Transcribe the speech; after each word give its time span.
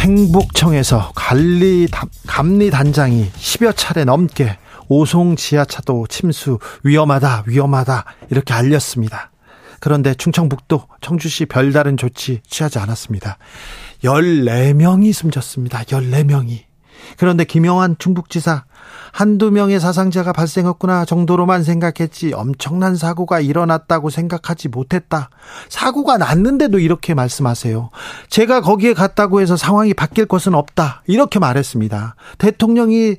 행복청에서 0.00 1.12
관리 1.14 1.86
감리 2.26 2.70
단장이 2.70 3.30
10여 3.32 3.76
차례 3.76 4.04
넘게 4.04 4.56
오송 4.88 5.36
지하차도 5.36 6.06
침수 6.08 6.58
위험하다 6.84 7.44
위험하다 7.46 8.06
이렇게 8.30 8.54
알렸습니다. 8.54 9.30
그런데 9.78 10.14
충청북도 10.14 10.86
청주시 11.02 11.46
별다른 11.46 11.98
조치 11.98 12.40
취하지 12.48 12.78
않았습니다. 12.78 13.36
14명이 14.02 15.12
숨졌습니다. 15.12 15.82
14명이. 15.82 16.69
그런데 17.16 17.44
김영환 17.44 17.96
충북지사 17.98 18.64
한두 19.12 19.50
명의 19.50 19.80
사상자가 19.80 20.32
발생했구나 20.32 21.04
정도로만 21.04 21.64
생각했지 21.64 22.32
엄청난 22.32 22.96
사고가 22.96 23.40
일어났다고 23.40 24.10
생각하지 24.10 24.68
못했다. 24.68 25.30
사고가 25.68 26.16
났는데도 26.16 26.78
이렇게 26.78 27.14
말씀하세요. 27.14 27.90
제가 28.28 28.60
거기에 28.60 28.94
갔다고 28.94 29.40
해서 29.40 29.56
상황이 29.56 29.94
바뀔 29.94 30.26
것은 30.26 30.54
없다. 30.54 31.02
이렇게 31.06 31.38
말했습니다. 31.38 32.14
대통령이 32.38 33.16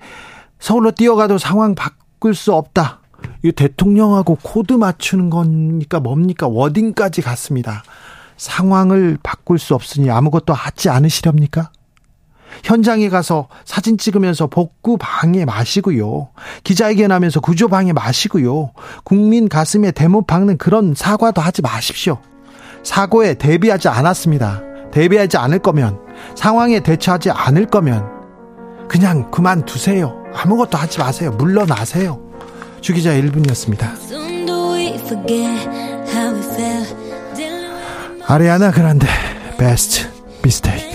서울로 0.59 0.91
뛰어가도 0.91 1.38
상황 1.38 1.75
바꿀 1.75 2.35
수 2.35 2.53
없다. 2.53 2.99
이 3.44 3.51
대통령하고 3.51 4.38
코드 4.41 4.73
맞추는 4.73 5.29
겁니까 5.30 5.99
뭡니까? 5.99 6.47
Wording까지 6.47 7.21
같습니다. 7.21 7.83
상황을 8.38 9.17
바꿀 9.21 9.59
수 9.59 9.75
없으니 9.75 10.09
아무것도 10.09 10.53
하지 10.53 10.89
않으시렵니까? 10.89 11.71
현장에 12.63 13.09
가서 13.09 13.47
사진 13.66 13.97
찍으면서 13.97 14.47
복구 14.47 14.97
방해 14.99 15.45
마시고요. 15.45 16.30
기자회견하면서 16.63 17.39
구조 17.39 17.67
방해 17.67 17.94
마시고요. 17.94 18.71
국민 19.03 19.49
가슴에 19.49 19.91
대못 19.91 20.27
박는 20.27 20.57
그런 20.57 20.94
사과도 20.95 21.41
하지 21.41 21.61
마십시오. 21.61 22.19
사고에 22.83 23.35
대비하지 23.35 23.88
않았습니다. 23.88 24.61
대비하지 24.91 25.38
않을 25.38 25.59
거면 25.59 25.99
상황에 26.35 26.81
대처하지 26.81 27.31
않을 27.31 27.67
거면 27.67 28.07
그냥 28.89 29.31
그만두세요. 29.31 30.23
아무것도 30.33 30.77
하지 30.77 30.99
마세요. 30.99 31.31
물러나세요. 31.31 32.19
주기자 32.81 33.11
1분이었습니다. 33.11 33.88
아리아나 38.27 38.72
그란데 38.72 39.07
베스트 39.57 40.07
미스테이 40.44 40.91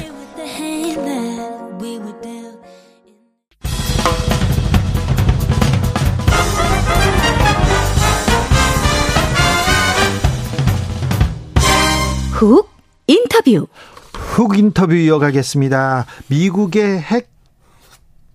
인터뷰. 13.46 13.68
훅 14.12 14.58
인터뷰 14.58 14.94
이어가겠습니다. 14.94 16.06
미국의 16.28 17.00
핵 17.00 17.30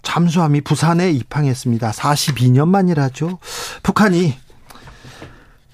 잠수함이 0.04 0.62
부산에 0.62 1.12
입항했습니다. 1.12 1.92
42년 1.92 2.68
만이라죠. 2.68 3.40
북한이 3.84 4.36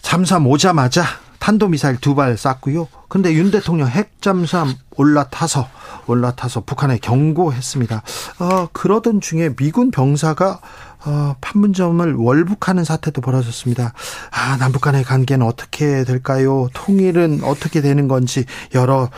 잠수함 0.02 0.48
오자마자 0.48 1.04
탄도미사일 1.40 1.98
두 1.98 2.16
발 2.16 2.38
쐈고요. 2.38 2.88
근데 3.10 3.34
윤 3.34 3.52
대통령 3.52 3.88
핵 3.88 4.22
잠수함 4.22 4.74
올라타서 4.96 5.70
올라타서 6.08 6.62
북한에 6.66 6.98
경고했습니다. 6.98 8.02
어, 8.40 8.68
그러던 8.74 9.22
중에 9.22 9.56
미군 9.56 9.92
병사가 9.92 10.60
어, 11.06 11.36
판문점을 11.42 12.14
월북하는 12.16 12.84
사태도 12.84 13.22
벌어졌습니다. 13.22 13.94
아, 14.32 14.58
남북 14.58 14.82
간의 14.82 15.04
관계는 15.04 15.46
어떻게 15.46 16.04
될까요? 16.04 16.70
통일은 16.74 17.42
어떻게 17.44 17.82
되는 17.82 18.08
건지 18.08 18.46
여러 18.74 19.10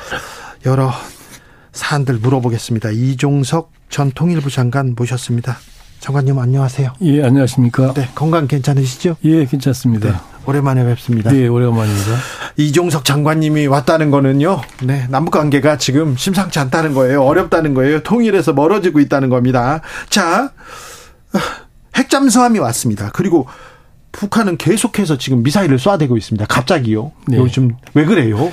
여러 0.65 0.91
사안들 1.71 2.15
물어보겠습니다. 2.15 2.91
이종석 2.91 3.71
전 3.89 4.11
통일부 4.11 4.49
장관 4.49 4.93
모셨습니다. 4.95 5.57
장관님 5.99 6.37
안녕하세요. 6.39 6.93
예, 7.01 7.23
안녕하십니까? 7.23 7.93
네, 7.93 8.09
건강 8.15 8.47
괜찮으시죠? 8.47 9.17
예, 9.25 9.45
괜찮습니다. 9.45 10.11
네, 10.11 10.17
오랜만에 10.45 10.85
뵙습니다. 10.85 11.31
네, 11.31 11.47
오랜만입니다. 11.47 12.11
이종석 12.57 13.03
장관님이 13.03 13.67
왔다는 13.67 14.09
거는요. 14.09 14.61
네, 14.83 15.07
남북 15.09 15.31
관계가 15.31 15.77
지금 15.77 16.15
심상치 16.15 16.59
않다는 16.59 16.93
거예요. 16.93 17.23
어렵다는 17.23 17.73
거예요. 17.73 18.01
통일에서 18.01 18.53
멀어지고 18.53 18.99
있다는 19.01 19.29
겁니다. 19.29 19.81
자, 20.09 20.51
핵잠수함이 21.99 22.59
왔습니다. 22.59 23.11
그리고 23.13 23.45
북한은 24.11 24.57
계속해서 24.57 25.17
지금 25.17 25.43
미사일을 25.43 25.77
쏴대고 25.77 26.17
있습니다. 26.17 26.45
갑자기요. 26.47 27.11
네. 27.27 27.37
요즘 27.37 27.75
왜 27.93 28.05
그래요? 28.05 28.51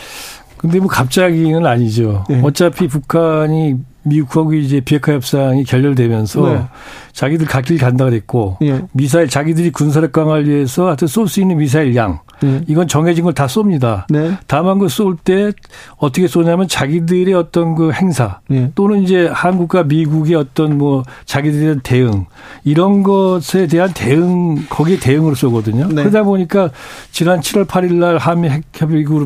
근데 0.58 0.78
뭐 0.78 0.88
갑자기는 0.88 1.64
아니죠. 1.64 2.24
네. 2.28 2.40
어차피 2.42 2.88
북한이 2.88 3.76
미국하고 4.06 4.54
이제 4.54 4.80
비핵화 4.80 5.12
협상이 5.12 5.64
결렬되면서 5.64 6.48
네. 6.52 6.64
자기들 7.12 7.46
갓길 7.46 7.78
간다 7.78 8.04
그랬고 8.04 8.56
네. 8.60 8.80
미사일 8.92 9.28
자기들이 9.28 9.70
군사력 9.70 10.12
강화를 10.12 10.48
위해서 10.48 10.86
하여튼 10.86 11.08
쏠 11.08 11.26
수 11.28 11.40
있는 11.40 11.56
미사일 11.58 11.94
양 11.96 12.20
네. 12.40 12.60
이건 12.68 12.86
정해진 12.86 13.24
걸 13.24 13.32
다 13.32 13.46
쏩니다. 13.46 14.04
네. 14.10 14.36
다만 14.46 14.78
그 14.78 14.86
쏠 14.88 15.16
때 15.16 15.52
어떻게 15.96 16.28
쏘냐면 16.28 16.68
자기들의 16.68 17.32
어떤 17.34 17.74
그 17.74 17.90
행사 17.92 18.40
네. 18.48 18.70
또는 18.74 19.02
이제 19.02 19.28
한국과 19.32 19.84
미국의 19.84 20.34
어떤 20.36 20.76
뭐 20.78 21.02
자기들에 21.24 21.60
대한 21.62 21.80
대응 21.82 22.26
이런 22.64 23.02
것에 23.02 23.66
대한 23.66 23.92
대응 23.94 24.66
거기에 24.68 24.98
대응으로 24.98 25.34
쏘거든요. 25.34 25.88
네. 25.88 25.94
그러다 26.02 26.22
보니까 26.22 26.70
지난 27.10 27.40
7월 27.40 27.66
8일 27.66 27.94
날 27.94 28.18
한미 28.18 28.48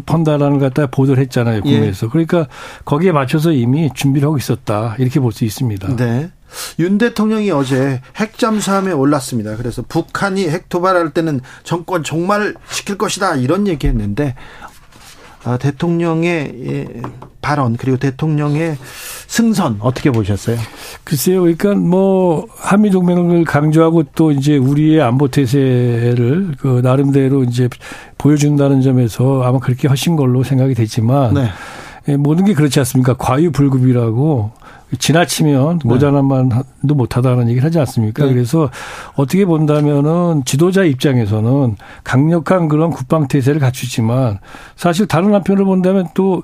펀다라는 0.07 0.59
걸 0.59 0.71
갖다 0.71 0.87
보도를 0.87 1.21
했잖아요. 1.25 1.63
국내에서. 1.63 2.07
예. 2.07 2.11
그러니까 2.11 2.47
거기에 2.85 3.13
맞춰서 3.13 3.53
이미 3.53 3.91
준비를 3.95 4.27
하고 4.27 4.39
있었다. 4.39 4.70
이렇게 4.99 5.21
볼 5.21 5.33
수 5.33 5.45
있습니다. 5.45 5.97
네. 5.97 6.31
윤 6.81 6.99
대통령이 6.99 7.51
어제 7.53 8.01
핵잠수함에 8.17 8.93
올랐습니다. 8.93 9.57
그래서 9.57 9.83
북한이 9.89 10.49
핵 10.49 10.69
도발할 10.69 11.11
때는 11.11 11.41
정권 11.63 12.03
종말을 12.03 12.55
시킬 12.71 12.99
것이다 12.99 13.37
이런 13.37 13.69
얘기했는데 13.69 14.35
아, 15.45 15.57
대통령의 15.57 17.01
발언 17.41 17.77
그리고 17.77 17.97
대통령의 17.97 18.77
승선 19.27 19.79
어떻게 19.81 20.11
보셨어요? 20.11 20.59
글쎄요, 21.05 21.41
그러니까 21.41 21.75
뭐 21.75 22.47
한미 22.59 22.91
동맹을 22.91 23.45
강조하고 23.45 24.05
또 24.15 24.33
이제 24.33 24.59
우리의 24.59 25.01
안보 25.01 25.29
태세를 25.29 26.57
그 26.59 26.81
나름대로 26.83 27.45
이제 27.45 27.69
보여준다는 28.19 28.83
점에서 28.83 29.43
아마 29.45 29.59
그렇게 29.61 29.89
하신 29.89 30.17
걸로 30.17 30.43
생각이 30.43 30.75
되지만 30.75 31.35
네. 31.35 31.49
예, 32.09 32.17
모든 32.17 32.45
게 32.45 32.53
그렇지 32.55 32.79
않습니까? 32.81 33.15
과유불급이라고 33.15 34.53
지나치면 34.99 35.81
네. 35.81 35.89
모자란 35.89 36.27
말도 36.27 36.95
못하다는 36.95 37.49
얘기를 37.49 37.65
하지 37.65 37.79
않습니까? 37.79 38.27
네. 38.27 38.33
그래서 38.33 38.71
어떻게 39.15 39.45
본다면은 39.45 40.45
지도자 40.45 40.85
입장에서는 40.85 41.77
강력한 42.03 42.69
그런 42.69 42.91
국방 42.91 43.29
태세를 43.29 43.61
갖추지만 43.61 44.39
사실 44.77 45.07
다른 45.07 45.33
한편으로 45.35 45.67
본다면 45.67 46.09
또 46.15 46.43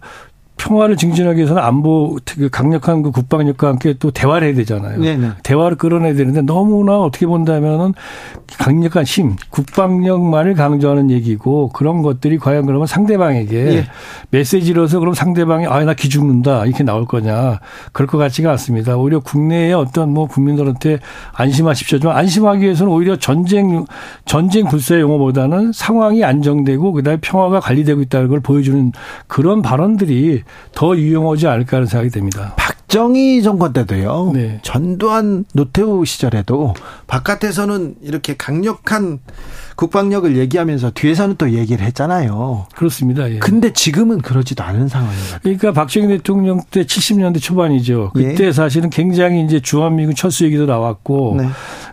평화를 0.58 0.97
증진하기 0.97 1.38
위해서는 1.38 1.62
안보 1.62 2.19
그 2.37 2.49
강력한 2.50 3.03
그 3.03 3.11
국방력과 3.11 3.69
함께 3.69 3.94
또 3.99 4.11
대화를 4.11 4.49
해야 4.49 4.56
되잖아요. 4.56 5.00
네네. 5.00 5.17
네. 5.17 5.32
대화를 5.43 5.76
끌어내야 5.76 6.14
되는데 6.14 6.43
너무나 6.43 6.99
어떻게 6.99 7.26
본다면은 7.26 7.94
강력한 8.58 9.05
힘, 9.05 9.37
국방력만을 9.50 10.55
강조하는 10.55 11.11
얘기고 11.11 11.70
그런 11.70 12.03
것들이 12.03 12.38
과연 12.38 12.67
그러면 12.67 12.87
상대방에게 12.87 13.56
예. 13.76 13.87
메시지로서 14.31 14.99
그럼 14.99 15.14
상대방이 15.14 15.67
아 15.67 15.87
나 15.87 15.94
기죽는다 15.94 16.64
이렇게 16.67 16.82
나올 16.82 17.05
거냐 17.06 17.61
그럴 17.93 18.08
것 18.08 18.19
같지가 18.19 18.50
않습니다. 18.53 18.97
오히려 18.97 19.20
국내의 19.20 19.73
어떤 19.73 20.12
뭐 20.12 20.26
국민들한테 20.26 20.99
안심하십시오지만 21.32 22.17
안심하기 22.17 22.64
위해서는 22.64 22.93
오히려 22.93 23.14
전쟁 23.14 23.85
전쟁 24.25 24.67
불사 24.67 24.99
용어보다는 24.99 25.70
상황이 25.73 26.25
안정되고 26.25 26.93
그다음에 26.93 27.19
평화가 27.20 27.61
관리되고 27.61 28.00
있다는 28.00 28.26
걸 28.26 28.41
보여주는 28.41 28.91
그런 29.29 29.62
발언들이 29.62 30.43
더 30.75 30.96
유용하지 30.96 31.46
않을까 31.46 31.78
하는 31.78 31.87
생각이 31.87 32.10
됩니다. 32.10 32.54
박정희 32.56 33.43
정권 33.43 33.72
때도요. 33.72 34.31
네. 34.34 34.60
전두환 34.62 35.44
노태우 35.52 36.04
시절에도 36.04 36.75
바깥에서는 37.06 37.96
이렇게 38.02 38.37
강력한 38.37 39.19
국방력을 39.75 40.37
얘기하면서 40.37 40.93
뒤에서는 40.93 41.34
또 41.37 41.50
얘기를 41.50 41.84
했잖아요. 41.84 42.66
그렇습니다. 42.75 43.31
예. 43.31 43.38
근데 43.38 43.72
지금은 43.72 44.22
그러지도 44.22 44.64
않은 44.64 44.88
상황입니다. 44.88 45.38
그러니까 45.43 45.72
박정희 45.72 46.08
대통령 46.08 46.62
때 46.70 46.84
70년대 46.84 47.43
초반이죠. 47.43 48.12
그때 48.14 48.46
예. 48.46 48.52
사실은 48.52 48.88
굉장히 48.88 49.44
이제 49.44 49.60
주한미군 49.60 50.14
철수 50.14 50.44
얘기도 50.44 50.66
나왔고 50.66 51.37
네. 51.38 51.48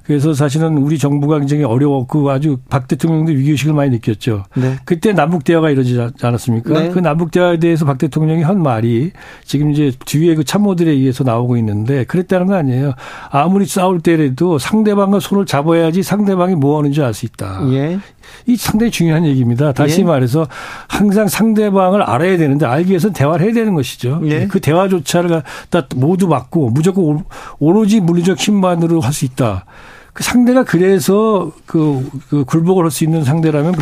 그래서 0.05 0.33
사실은 0.33 0.77
우리 0.77 0.97
정부가 0.97 1.39
굉장히 1.39 1.63
어려웠고 1.63 2.29
아주 2.29 2.57
박 2.69 2.87
대통령도 2.87 3.31
위기의식을 3.31 3.73
많이 3.73 3.89
느꼈죠. 3.91 4.43
네. 4.55 4.75
그때 4.83 5.13
남북 5.13 5.45
대화가 5.45 5.69
이루어지지 5.69 5.99
않았습니까? 6.21 6.73
네. 6.73 6.89
그 6.89 6.99
남북 6.99 7.31
대화에 7.31 7.57
대해서 7.57 7.85
박 7.85 7.97
대통령이 7.97 8.43
한 8.43 8.61
말이 8.61 9.11
지금 9.45 9.71
이제 9.71 9.93
뒤에 10.05 10.35
그 10.35 10.43
참모들에 10.43 10.91
의해서 10.91 11.23
나오고 11.23 11.55
있는데 11.57 12.03
그랬다는 12.03 12.47
거 12.47 12.55
아니에요. 12.55 12.93
아무리 13.31 13.65
싸울 13.65 14.01
때라도 14.01 14.57
상대방과 14.59 15.21
손을 15.21 15.45
잡아야지 15.45 16.03
상대방이 16.03 16.55
뭐 16.55 16.77
하는지 16.77 17.01
알 17.01 17.13
수 17.13 17.25
있다. 17.25 17.61
예. 17.71 17.99
이 18.47 18.55
상당히 18.57 18.91
중요한 18.91 19.25
얘기입니다. 19.25 19.71
다시 19.71 20.01
예. 20.01 20.03
말해서 20.03 20.47
항상 20.87 21.27
상대방을 21.27 22.01
알아야 22.01 22.37
되는데 22.37 22.65
알기 22.65 22.89
위해서는 22.89 23.13
대화를 23.13 23.45
해야 23.45 23.53
되는 23.53 23.73
것이죠. 23.73 24.19
예. 24.25 24.47
그 24.47 24.59
대화조차를 24.59 25.43
다 25.69 25.87
모두 25.95 26.27
막고 26.27 26.71
무조건 26.71 27.23
오로지 27.59 28.01
물리적 28.01 28.37
힘만으로 28.37 28.99
할 28.99 29.13
수 29.13 29.25
있다. 29.25 29.65
그 30.13 30.23
상대가 30.23 30.63
그래서 30.63 31.51
그, 31.65 32.07
그 32.29 32.45
굴복을 32.45 32.83
할 32.83 32.91
수 32.91 33.03
있는 33.03 33.23
상대라면 33.23 33.73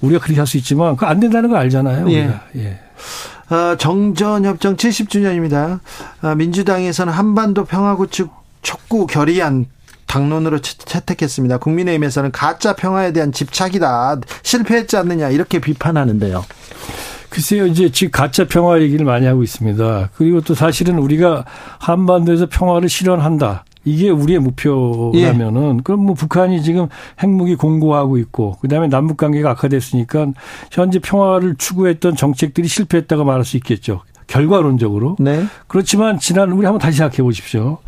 우리가 0.00 0.20
그렇게 0.20 0.36
할 0.40 0.46
수 0.46 0.56
있지만 0.56 0.96
그 0.96 1.04
안 1.06 1.18
된다는 1.20 1.50
걸 1.50 1.58
알잖아요. 1.58 2.10
예. 2.10 2.24
우리가. 2.24 2.40
예. 2.56 2.78
어, 3.54 3.76
정전협정 3.76 4.76
70주년입니다. 4.76 5.80
어, 6.22 6.34
민주당에서는 6.36 7.12
한반도 7.12 7.64
평화구축 7.64 8.30
촉구 8.62 9.06
결의안 9.06 9.66
당론으로 10.06 10.60
채택했습니다. 10.60 11.58
국민의힘에서는 11.58 12.30
가짜 12.32 12.74
평화에 12.74 13.12
대한 13.12 13.32
집착이다. 13.32 14.20
실패했지 14.42 14.96
않느냐 14.96 15.30
이렇게 15.30 15.58
비판하는데요. 15.60 16.44
글쎄요, 17.30 17.66
이제 17.66 17.90
지금 17.92 18.10
가짜 18.10 18.44
평화 18.46 18.80
얘기를 18.80 19.04
많이 19.06 19.26
하고 19.26 19.42
있습니다. 19.44 20.10
그리고 20.16 20.40
또 20.40 20.54
사실은 20.54 20.98
우리가 20.98 21.44
한반도에서 21.78 22.46
평화를 22.46 22.88
실현한다. 22.88 23.64
이게 23.84 24.10
우리의 24.10 24.38
목표라면은 24.40 25.76
예. 25.78 25.80
그럼 25.82 26.04
뭐 26.04 26.14
북한이 26.14 26.62
지금 26.62 26.88
핵무기 27.22 27.56
공고하고 27.56 28.18
있고 28.18 28.56
그다음에 28.60 28.88
남북 28.88 29.16
관계가 29.16 29.50
악화됐으니까 29.50 30.32
현재 30.70 30.98
평화를 30.98 31.56
추구했던 31.56 32.16
정책들이 32.16 32.68
실패했다고 32.68 33.24
말할 33.24 33.44
수 33.44 33.56
있겠죠. 33.56 34.02
결과론적으로. 34.26 35.16
네. 35.18 35.44
그렇지만 35.66 36.18
지난 36.18 36.52
우리 36.52 36.64
한번 36.64 36.78
다시 36.78 36.98
생각해 36.98 37.22
보십시오. 37.22 37.78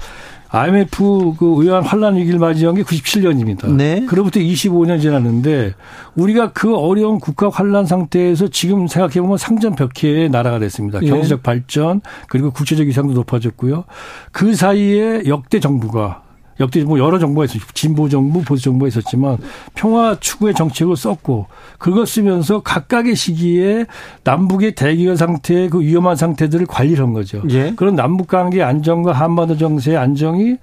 IMF 0.53 1.35
그 1.39 1.63
의아한 1.63 1.83
환란 1.83 2.17
위기를 2.17 2.39
맞이한 2.39 2.75
게 2.75 2.83
97년입니다. 2.83 3.75
네. 3.75 4.05
그로부터 4.07 4.39
25년 4.39 5.01
지났는데 5.01 5.73
우리가 6.15 6.53
그 6.53 6.77
어려운 6.77 7.19
국가 7.19 7.49
환란 7.49 7.87
상태에서 7.87 8.49
지금 8.49 8.87
생각해 8.87 9.23
보면 9.23 9.39
상전 9.39 9.75
벽해의 9.75 10.29
나라가 10.29 10.59
됐습니다. 10.59 11.01
네. 11.01 11.07
경제적 11.07 11.43
발전 11.43 12.03
그리고 12.29 12.51
국제적 12.51 12.87
위상도 12.87 13.15
높아졌고요. 13.15 13.85
그 14.31 14.55
사이에 14.55 15.23
역대 15.27 15.59
정부가 15.59 16.22
역대 16.61 16.85
뭐 16.85 16.99
여러 16.99 17.19
정부가 17.19 17.45
있었죠. 17.45 17.67
진보 17.75 18.09
정부, 18.09 18.43
보수 18.43 18.65
정부가 18.65 18.89
있었지만 18.89 19.39
평화 19.75 20.17
추구의 20.19 20.55
정책을 20.55 20.97
썼고 20.97 21.47
그걸 21.79 22.07
쓰면서 22.07 22.63
각각의 22.63 23.17
시기에 23.17 23.87
남북의 24.25 24.75
대결 24.75 25.17
상태의 25.17 25.71
그 25.71 25.81
위험한 25.81 26.17
상태들을 26.17 26.67
관리를 26.67 27.05
한 27.05 27.13
거죠. 27.13 27.43
예. 27.51 27.73
그런 27.75 27.95
남북 27.95 28.29
관계 28.29 28.63
안정과 28.63 29.13
한반도 29.13 29.57
정세의 29.57 29.97
안정이 29.97 30.57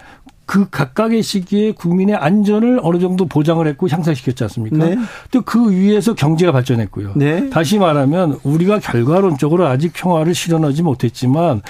그 0.50 0.68
각각의 0.68 1.22
시기에 1.22 1.74
국민의 1.74 2.16
안전을 2.16 2.80
어느 2.82 2.98
정도 2.98 3.28
보장을 3.28 3.66
했고 3.68 3.88
향상시켰지 3.88 4.44
않습니까? 4.46 4.78
네. 4.78 4.98
또그 5.30 5.72
위에서 5.72 6.16
경제가 6.16 6.52
발전했고요. 6.52 7.14
네. 7.18 7.52
다시 7.52 7.78
말하면 7.78 8.40
우리가 8.42 8.80
결과론적으로 8.80 9.68
아직 9.68 9.94
평화를 9.94 10.34
실현하지 10.34 10.82
못했지만 10.82 11.62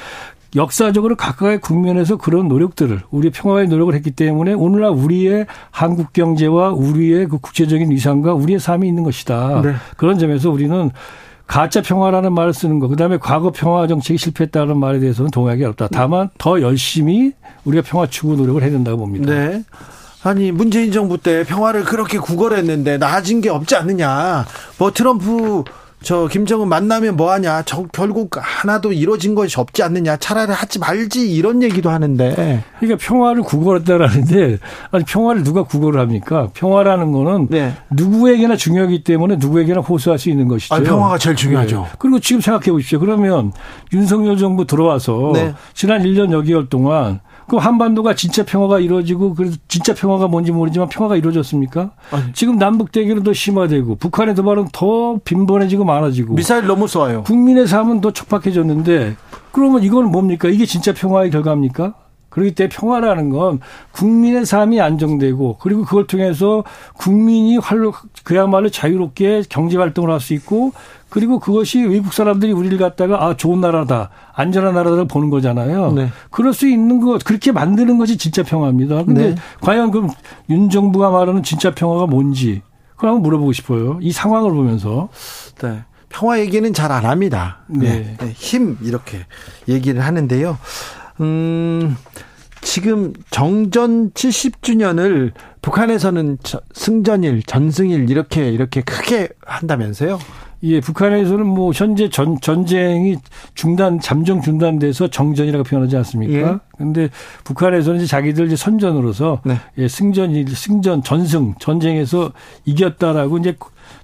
역사적으로 0.56 1.16
각각의 1.16 1.60
국면에서 1.60 2.18
그런 2.18 2.48
노력들을 2.48 3.02
우리 3.12 3.30
평화의 3.30 3.68
노력을 3.68 3.94
했기 3.94 4.12
때문에 4.12 4.54
오늘날 4.54 4.92
우리의 4.92 5.46
한국 5.72 6.14
경제와 6.14 6.72
우리의 6.72 7.28
그 7.28 7.38
국제적인 7.38 7.92
위상과 7.92 8.34
우리의 8.34 8.60
삶이 8.60 8.88
있는 8.88 9.04
것이다. 9.04 9.62
네. 9.64 9.74
그런 9.98 10.18
점에서 10.18 10.50
우리는 10.50 10.90
가짜 11.46 11.82
평화라는 11.82 12.34
말을 12.34 12.54
쓰는 12.54 12.80
거, 12.80 12.88
그 12.88 12.96
다음에 12.96 13.18
과거 13.18 13.52
평화 13.52 13.88
정책이 13.88 14.18
실패했다는 14.18 14.78
말에 14.78 15.00
대해서는 15.00 15.32
동의하기 15.32 15.64
어렵다. 15.64 15.88
다만 15.92 16.30
더 16.38 16.62
열심히 16.62 17.34
우리가 17.66 17.84
평화 17.84 18.06
추구 18.08 18.36
노력을 18.36 18.62
해야 18.62 18.70
된다고 18.70 18.98
봅니다. 18.98 19.34
네. 19.34 19.64
아니 20.22 20.52
문재인 20.52 20.92
정부 20.92 21.18
때 21.18 21.44
평화를 21.44 21.86
그렇게 21.86 22.18
구걸했는데 22.18 22.98
나아진 22.98 23.42
게 23.42 23.50
없지 23.50 23.76
않느냐. 23.76 24.46
뭐 24.78 24.92
트럼프 24.92 25.64
저 26.02 26.28
김정은 26.28 26.70
만나면 26.70 27.18
뭐하냐? 27.18 27.64
저 27.64 27.84
결국 27.92 28.32
하나도 28.38 28.94
이루어진 28.94 29.36
것이 29.36 29.60
없지 29.60 29.84
않느냐? 29.84 30.18
차라리 30.18 30.52
하지 30.52 30.80
말지 30.80 31.32
이런 31.32 31.62
얘기도 31.62 31.90
하는데. 31.90 32.64
그러니까 32.80 33.06
평화를 33.06 33.44
구걸했다라는데 33.44 34.60
아니 34.92 35.04
평화를 35.04 35.44
누가 35.44 35.64
구걸을 35.64 36.00
합니까? 36.00 36.50
평화라는 36.54 37.12
거는 37.12 37.48
네. 37.50 37.74
누구에게나 37.90 38.56
중요하기 38.56 39.04
때문에 39.04 39.36
누구에게나 39.38 39.82
호소할 39.82 40.18
수 40.18 40.30
있는 40.30 40.48
것이죠. 40.48 40.76
아니, 40.76 40.86
평화가 40.86 41.18
제일 41.18 41.36
중요하죠. 41.36 41.82
네. 41.82 41.88
그리고 42.00 42.20
지금 42.20 42.42
생각해 42.42 42.72
보십시오. 42.72 43.00
그러면 43.00 43.52
윤석열 43.94 44.38
정부 44.38 44.66
들어와서 44.66 45.32
네. 45.34 45.54
지난 45.74 46.04
1년 46.04 46.32
여개월 46.32 46.70
동안 46.70 47.20
그 47.50 47.58
한반도가 47.58 48.16
진짜 48.16 48.46
평화가 48.46 48.80
이루어지고 48.80 49.34
그래서 49.34 49.58
진짜 49.68 49.94
평화가 49.94 50.28
뭔지 50.28 50.52
모르지만 50.52 50.88
평화가 50.88 51.18
이루어졌습니까? 51.18 51.92
아니. 52.12 52.32
지금 52.34 52.58
남북 52.58 52.92
대결은 52.92 53.24
더 53.24 53.34
심화되고 53.34 53.96
북한의 53.96 54.36
도발은 54.36 54.70
더 54.72 55.20
빈번해지고 55.26 55.84
많아지고 55.84 56.36
미사일 56.36 56.68
너무 56.68 56.86
쏴요. 56.86 57.24
국민의 57.26 57.68
삶은 57.68 58.02
더 58.02 58.12
촉박해졌는데 58.12 59.16
그러면 59.52 59.84
이건 59.84 60.12
뭡니까? 60.12 60.48
이게 60.48 60.66
진짜 60.66 60.94
평화의 60.94 61.32
결과입니까? 61.32 61.96
그렇기 62.30 62.56
때문에 62.56 62.70
평화라는 62.76 63.30
건 63.30 63.60
국민의 63.92 64.46
삶이 64.46 64.80
안정되고 64.80 65.58
그리고 65.60 65.84
그걸 65.84 66.08
통해서 66.08 66.64
국민이 66.94 67.58
활로 67.58 67.94
그야말로 68.24 68.70
자유롭게 68.70 69.44
경제 69.50 69.78
활동을 69.78 70.12
할 70.12 70.20
수 70.20 70.34
있고 70.34 70.72
그리고 71.10 71.40
그것이 71.40 71.82
외국 71.84 72.14
사람들이 72.14 72.52
우리를 72.52 72.78
갖다가 72.78 73.26
아 73.26 73.36
좋은 73.36 73.62
나라다 73.62 74.12
안전한 74.34 74.76
나라를 74.76 75.08
보는 75.08 75.30
거잖아요. 75.32 75.94
네. 75.94 76.10
그럴 76.30 76.54
수 76.54 76.68
있는 76.68 77.02
것 77.02 77.24
그렇게 77.24 77.52
만드는 77.52 77.98
것이 77.98 78.18
진짜 78.18 78.44
평화입니다. 78.44 79.04
근데 79.06 79.30
네. 79.30 79.36
과연 79.62 79.90
그럼 79.92 80.10
윤 80.52 80.70
정부가 80.70 81.10
말하는 81.10 81.42
진짜 81.42 81.74
평화가 81.74 82.06
뭔지 82.06 82.62
그걸 82.96 83.10
한번 83.10 83.24
물어보고 83.24 83.54
싶어요. 83.54 83.98
이 84.02 84.12
상황을 84.12 84.52
보면서. 84.52 85.10
네. 85.62 85.80
평화 86.10 86.40
얘기는 86.40 86.74
잘 86.74 86.92
안 86.92 87.06
합니다. 87.06 87.60
네. 87.68 88.16
네. 88.20 88.32
힘 88.36 88.78
이렇게 88.82 89.20
얘기를 89.68 90.02
하는데요. 90.02 90.58
음. 91.22 91.96
지금 92.62 93.14
정전 93.30 94.12
70주년을 94.12 95.32
북한에서는 95.62 96.38
승전일, 96.74 97.44
전승일 97.44 98.10
이렇게 98.10 98.50
이렇게 98.50 98.82
크게 98.82 99.30
한다면서요? 99.46 100.20
예, 100.64 100.82
북한에서는 100.82 101.46
뭐 101.46 101.72
현재 101.74 102.10
전 102.10 102.40
전쟁이 102.42 103.16
중단 103.56 104.00
잠정 104.02 104.42
중단돼서 104.42 105.08
정전이라고 105.10 105.64
표현하지 105.64 105.96
않습니까? 105.98 106.34
예. 106.34 106.58
근데 106.78 107.10
북한에서는 107.46 108.00
이제 108.00 108.08
자기들 108.08 108.48
이제 108.48 108.58
선전으로서 108.58 109.42
네. 109.46 109.58
예, 109.78 109.88
승전일 109.88 110.54
승전 110.54 111.04
전승 111.04 111.56
전쟁에서 111.60 112.34
이겼다라고 112.66 113.38
이제 113.38 113.56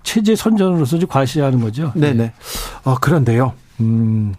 체제 0.03 0.35
선전으로서 0.35 0.95
이제 0.95 1.05
과시하는 1.05 1.59
거죠. 1.59 1.91
네, 1.93 2.13
네. 2.13 2.31
어, 2.85 2.95
그런데요. 2.95 3.53
음. 3.81 4.33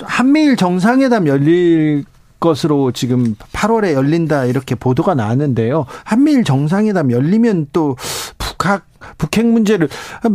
한미일 0.00 0.56
정상회담 0.56 1.26
열릴 1.26 2.04
것으로 2.40 2.90
지금 2.92 3.36
8월에 3.52 3.92
열린다 3.92 4.46
이렇게 4.46 4.74
보도가 4.74 5.14
나왔는데요. 5.14 5.86
한미일 6.04 6.44
정상회담 6.44 7.12
열리면 7.12 7.68
또 7.72 7.96
북학 8.38 8.86
북핵 9.18 9.46
문제를 9.46 9.88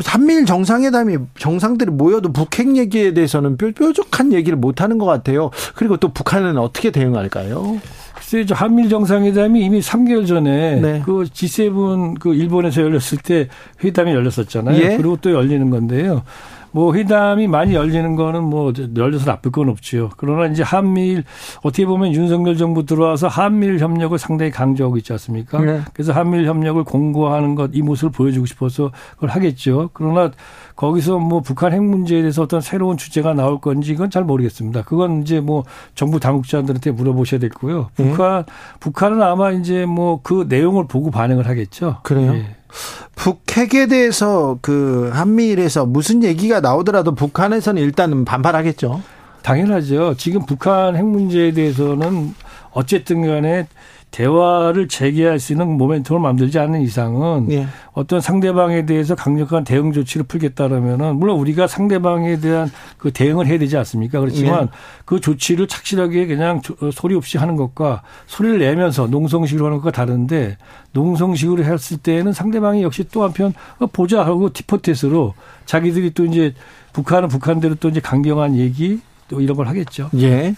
한미일 0.05 0.45
정상회담이 0.45 1.17
정상들이 1.37 1.91
모여도 1.91 2.31
북핵 2.31 2.75
얘기에 2.75 3.13
대해서는 3.13 3.57
뾰족한 3.57 4.33
얘기를 4.33 4.57
못 4.57 4.81
하는 4.81 4.97
것 4.97 5.05
같아요. 5.05 5.51
그리고 5.75 5.97
또 5.97 6.09
북한은 6.13 6.57
어떻게 6.57 6.91
대응할까요? 6.91 7.79
글쎄, 8.15 8.45
한미일 8.49 8.89
정상회담이 8.89 9.61
이미 9.61 9.79
3개월 9.79 10.27
전에 10.27 10.81
네. 10.81 11.01
그 11.05 11.23
G7 11.23 12.19
그 12.19 12.33
일본에서 12.33 12.81
열렸을 12.81 13.19
때 13.23 13.47
회담이 13.83 14.11
열렸었잖아요. 14.11 14.81
예? 14.81 14.97
그리고 14.97 15.17
또 15.21 15.31
열리는 15.31 15.69
건데요. 15.69 16.23
뭐 16.71 16.93
회담이 16.93 17.47
많이 17.47 17.73
열리는 17.75 18.15
거는 18.15 18.43
뭐 18.43 18.73
열려서 18.97 19.25
나쁠 19.31 19.51
건 19.51 19.69
없지요. 19.69 20.09
그러나 20.17 20.51
이제 20.51 20.63
한미일 20.63 21.23
어떻게 21.63 21.85
보면 21.85 22.13
윤석열 22.13 22.57
정부 22.57 22.85
들어와서 22.85 23.27
한미일 23.27 23.79
협력을 23.79 24.17
상당히 24.17 24.51
강조하고 24.51 24.97
있지 24.97 25.13
않습니까? 25.13 25.59
네. 25.59 25.81
그래서 25.93 26.11
한미일 26.11 26.45
협력을 26.47 26.83
공고하는 26.83 27.55
것 27.55 27.67
이 27.73 27.81
모습을 27.81 28.11
보여주고 28.11 28.45
싶어서 28.45 28.91
그걸 29.15 29.29
하겠죠. 29.29 29.89
그러나 29.93 30.31
거기서 30.75 31.19
뭐 31.19 31.41
북한 31.41 31.73
핵 31.73 31.83
문제에 31.83 32.21
대해서 32.21 32.41
어떤 32.43 32.61
새로운 32.61 32.97
주제가 32.97 33.33
나올 33.33 33.59
건지 33.59 33.91
이건 33.91 34.09
잘 34.09 34.23
모르겠습니다. 34.23 34.83
그건 34.83 35.21
이제 35.21 35.39
뭐 35.39 35.63
정부 35.95 36.19
당국자들한테 36.19 36.91
물어보셔야 36.91 37.39
되고요. 37.39 37.89
네. 37.97 38.09
북한 38.11 38.45
북한은 38.79 39.21
아마 39.21 39.51
이제 39.51 39.85
뭐 39.85 40.17
그 40.23 40.45
내용을 40.49 40.87
보고 40.87 41.11
반응을 41.11 41.47
하겠죠. 41.47 41.97
그래요. 42.03 42.33
예. 42.33 42.55
북핵에 43.15 43.87
대해서 43.87 44.59
그 44.61 45.09
한미일에서 45.13 45.85
무슨 45.85 46.23
얘기가 46.23 46.59
나오더라도 46.59 47.15
북한에서는 47.15 47.81
일단은 47.81 48.25
반발하겠죠. 48.25 49.01
당연하죠. 49.41 50.15
지금 50.17 50.45
북한 50.45 50.95
핵 50.95 51.05
문제에 51.05 51.51
대해서는 51.51 52.33
어쨌든 52.71 53.25
간에 53.25 53.67
대화를 54.11 54.87
재개할 54.87 55.39
수 55.39 55.53
있는 55.53 55.77
모멘텀을 55.77 56.19
만들지 56.19 56.57
않는 56.59 56.81
이상은 56.81 57.51
예. 57.51 57.67
어떤 57.93 58.21
상대방에 58.21 58.85
대해서 58.85 59.15
강력한 59.15 59.63
대응 59.63 59.91
조치를 59.91 60.25
풀겠다라면은 60.25 61.17
물론 61.17 61.37
우리가 61.39 61.67
상대방에 61.67 62.39
대한 62.39 62.71
그 62.97 63.11
대응을 63.11 63.47
해야 63.47 63.59
되지 63.59 63.77
않습니까? 63.77 64.19
그렇지만 64.19 64.63
예. 64.63 64.67
그 65.05 65.19
조치를 65.19 65.67
착실하게 65.67 66.27
그냥 66.27 66.61
어, 66.81 66.89
소리 66.91 67.15
없이 67.15 67.37
하는 67.37 67.55
것과 67.55 68.01
소리를 68.25 68.59
내면서 68.59 69.07
농성식으로 69.07 69.65
하는 69.65 69.77
것과 69.77 69.91
다른데 69.91 70.57
농성식으로 70.93 71.63
했을 71.63 71.97
때에는 71.97 72.33
상대방이 72.33 72.83
역시 72.83 73.03
또 73.11 73.23
한편 73.23 73.53
어, 73.79 73.87
보자 73.87 74.25
하고 74.25 74.49
티포텟으로 74.51 75.33
자기들이 75.65 76.11
또 76.11 76.25
이제 76.25 76.53
북한은 76.93 77.27
북한대로 77.27 77.75
또 77.75 77.89
이제 77.89 77.99
강경한 77.99 78.55
얘기 78.55 79.01
또 79.27 79.41
이런 79.41 79.57
걸 79.57 79.67
하겠죠. 79.67 80.09
예. 80.15 80.55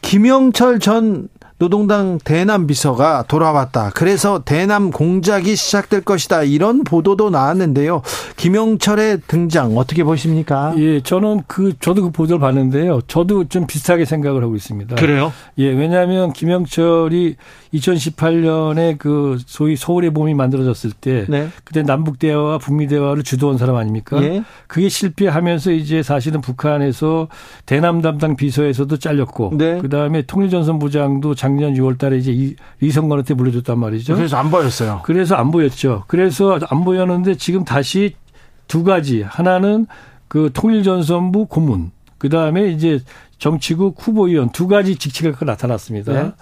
김영철 0.00 0.80
전 0.80 1.28
노동당 1.62 2.18
대남 2.24 2.66
비서가 2.66 3.22
돌아왔다. 3.28 3.92
그래서 3.94 4.42
대남 4.44 4.90
공작이 4.90 5.54
시작될 5.54 6.00
것이다. 6.00 6.42
이런 6.42 6.82
보도도 6.82 7.30
나왔는데요. 7.30 8.02
김영철의 8.36 9.20
등장 9.28 9.76
어떻게 9.76 10.02
보십니까? 10.02 10.74
예, 10.78 11.00
저는 11.02 11.42
그 11.46 11.72
저도 11.78 12.02
그 12.02 12.10
보도를 12.10 12.40
봤는데요. 12.40 13.02
저도 13.06 13.44
좀 13.44 13.68
비슷하게 13.68 14.06
생각을 14.06 14.42
하고 14.42 14.56
있습니다. 14.56 14.96
그래요? 14.96 15.32
예, 15.58 15.68
왜냐하면 15.68 16.32
김영철이 16.32 17.36
2018년에 17.74 18.98
그 18.98 19.38
소위 19.46 19.76
서울의 19.76 20.10
봄이 20.10 20.34
만들어졌을 20.34 20.90
때 20.90 21.26
네. 21.28 21.48
그때 21.62 21.84
남북 21.84 22.18
대화와 22.18 22.58
북미 22.58 22.88
대화를 22.88 23.22
주도한 23.22 23.56
사람 23.56 23.76
아닙니까? 23.76 24.20
예. 24.20 24.42
그게 24.66 24.88
실패하면서 24.88 25.70
이제 25.70 26.02
사실은 26.02 26.40
북한에서 26.40 27.28
대남 27.66 28.02
담당 28.02 28.34
비서에서도 28.34 28.96
잘렸고 28.98 29.52
네. 29.56 29.78
그다음에 29.78 30.22
통일전선부장도 30.22 31.36
장 31.36 31.51
작년 31.52 31.74
6월 31.74 31.98
달에 31.98 32.16
이제 32.16 32.32
이, 32.32 32.56
이성건한테 32.80 33.34
물려줬단 33.34 33.78
말이죠. 33.78 34.14
그래서 34.14 34.36
안 34.36 34.50
보였어요. 34.50 35.00
그래서 35.04 35.34
안 35.34 35.50
보였죠. 35.50 36.04
그래서 36.06 36.58
안 36.68 36.84
보였는데 36.84 37.36
지금 37.36 37.64
다시 37.64 38.14
두 38.66 38.84
가지. 38.84 39.22
하나는 39.22 39.86
그 40.28 40.50
통일전선부 40.52 41.46
고문. 41.46 41.90
그 42.18 42.28
다음에 42.28 42.68
이제 42.68 43.00
정치국 43.38 43.96
후보위원 43.98 44.50
두 44.50 44.68
가지 44.68 44.96
직책가 44.96 45.44
나타났습니다. 45.44 46.12
네. 46.12 46.32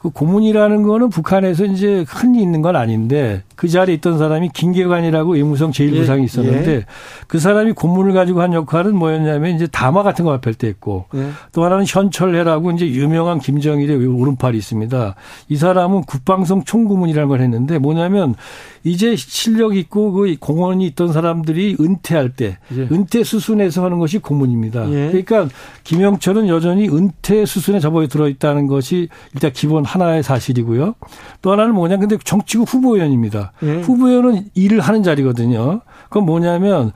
그 0.00 0.10
고문이라는 0.10 0.82
거는 0.84 1.10
북한에서 1.10 1.64
이제 1.64 2.04
흔히 2.06 2.40
있는 2.40 2.62
건 2.62 2.76
아닌데 2.76 3.42
그 3.56 3.66
자리에 3.66 3.96
있던 3.96 4.18
사람이 4.18 4.50
김계관이라고 4.54 5.32
외무성 5.32 5.72
제1부상이 5.72 6.20
예, 6.20 6.24
있었는데 6.24 6.70
예. 6.72 6.84
그 7.26 7.40
사람이 7.40 7.72
고문을 7.72 8.12
가지고 8.12 8.40
한 8.40 8.52
역할은 8.52 8.94
뭐였냐면 8.94 9.56
이제 9.56 9.66
담화 9.66 10.04
같은 10.04 10.24
거 10.24 10.30
발표할 10.30 10.54
때 10.54 10.68
했고 10.68 11.06
예. 11.14 11.30
또 11.52 11.64
하나는 11.64 11.84
현철해라고 11.86 12.70
이제 12.70 12.86
유명한 12.86 13.40
김정일의 13.40 14.06
오른팔이 14.06 14.56
있습니다. 14.56 15.16
이 15.48 15.56
사람은 15.56 16.02
국방성 16.02 16.62
총고문이라는 16.62 17.28
걸 17.28 17.40
했는데 17.40 17.78
뭐냐면 17.78 18.36
이제 18.84 19.16
실력 19.16 19.76
있고 19.76 20.12
그 20.12 20.36
공헌이 20.38 20.86
있던 20.88 21.12
사람들이 21.12 21.76
은퇴할 21.80 22.30
때 22.30 22.58
예. 22.76 22.82
은퇴 22.92 23.24
수순에서 23.24 23.84
하는 23.84 23.98
것이 23.98 24.18
고문입니다. 24.18 24.88
예. 24.92 25.08
그러니까 25.08 25.48
김영철은 25.82 26.46
여전히 26.46 26.88
은퇴 26.88 27.44
수순에 27.44 27.80
접어 27.80 28.06
들어 28.06 28.28
있다는 28.28 28.68
것이 28.68 29.08
일단 29.34 29.52
기본 29.52 29.84
하나의 29.88 30.22
사실이고요. 30.22 30.94
또 31.42 31.52
하나는 31.52 31.74
뭐냐. 31.74 31.96
근데 31.96 32.16
정치국 32.22 32.72
후보위원입니다. 32.72 33.52
예. 33.62 33.80
후보위원은 33.80 34.46
일을 34.54 34.80
하는 34.80 35.02
자리거든요. 35.02 35.80
그건 36.04 36.24
뭐냐면 36.24 36.92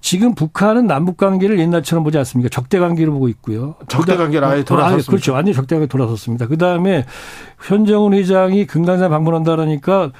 지금 0.00 0.34
북한은 0.34 0.86
남북 0.86 1.16
관계를 1.16 1.58
옛날처럼 1.58 2.04
보지 2.04 2.16
않습니까? 2.18 2.48
적대 2.48 2.78
관계로 2.78 3.12
보고 3.12 3.28
있고요. 3.28 3.74
적대 3.88 4.16
관계를 4.16 4.46
아예 4.46 4.64
돌아섰습니다. 4.64 5.10
그렇죠. 5.10 5.32
완전히 5.32 5.54
적대 5.54 5.74
관계 5.74 5.88
돌아섰습니다. 5.88 6.46
그 6.46 6.56
다음에 6.56 7.04
현정훈 7.60 8.14
회장이 8.14 8.66
금강산 8.66 9.10
방문한다 9.10 9.50
그러니까 9.56 10.12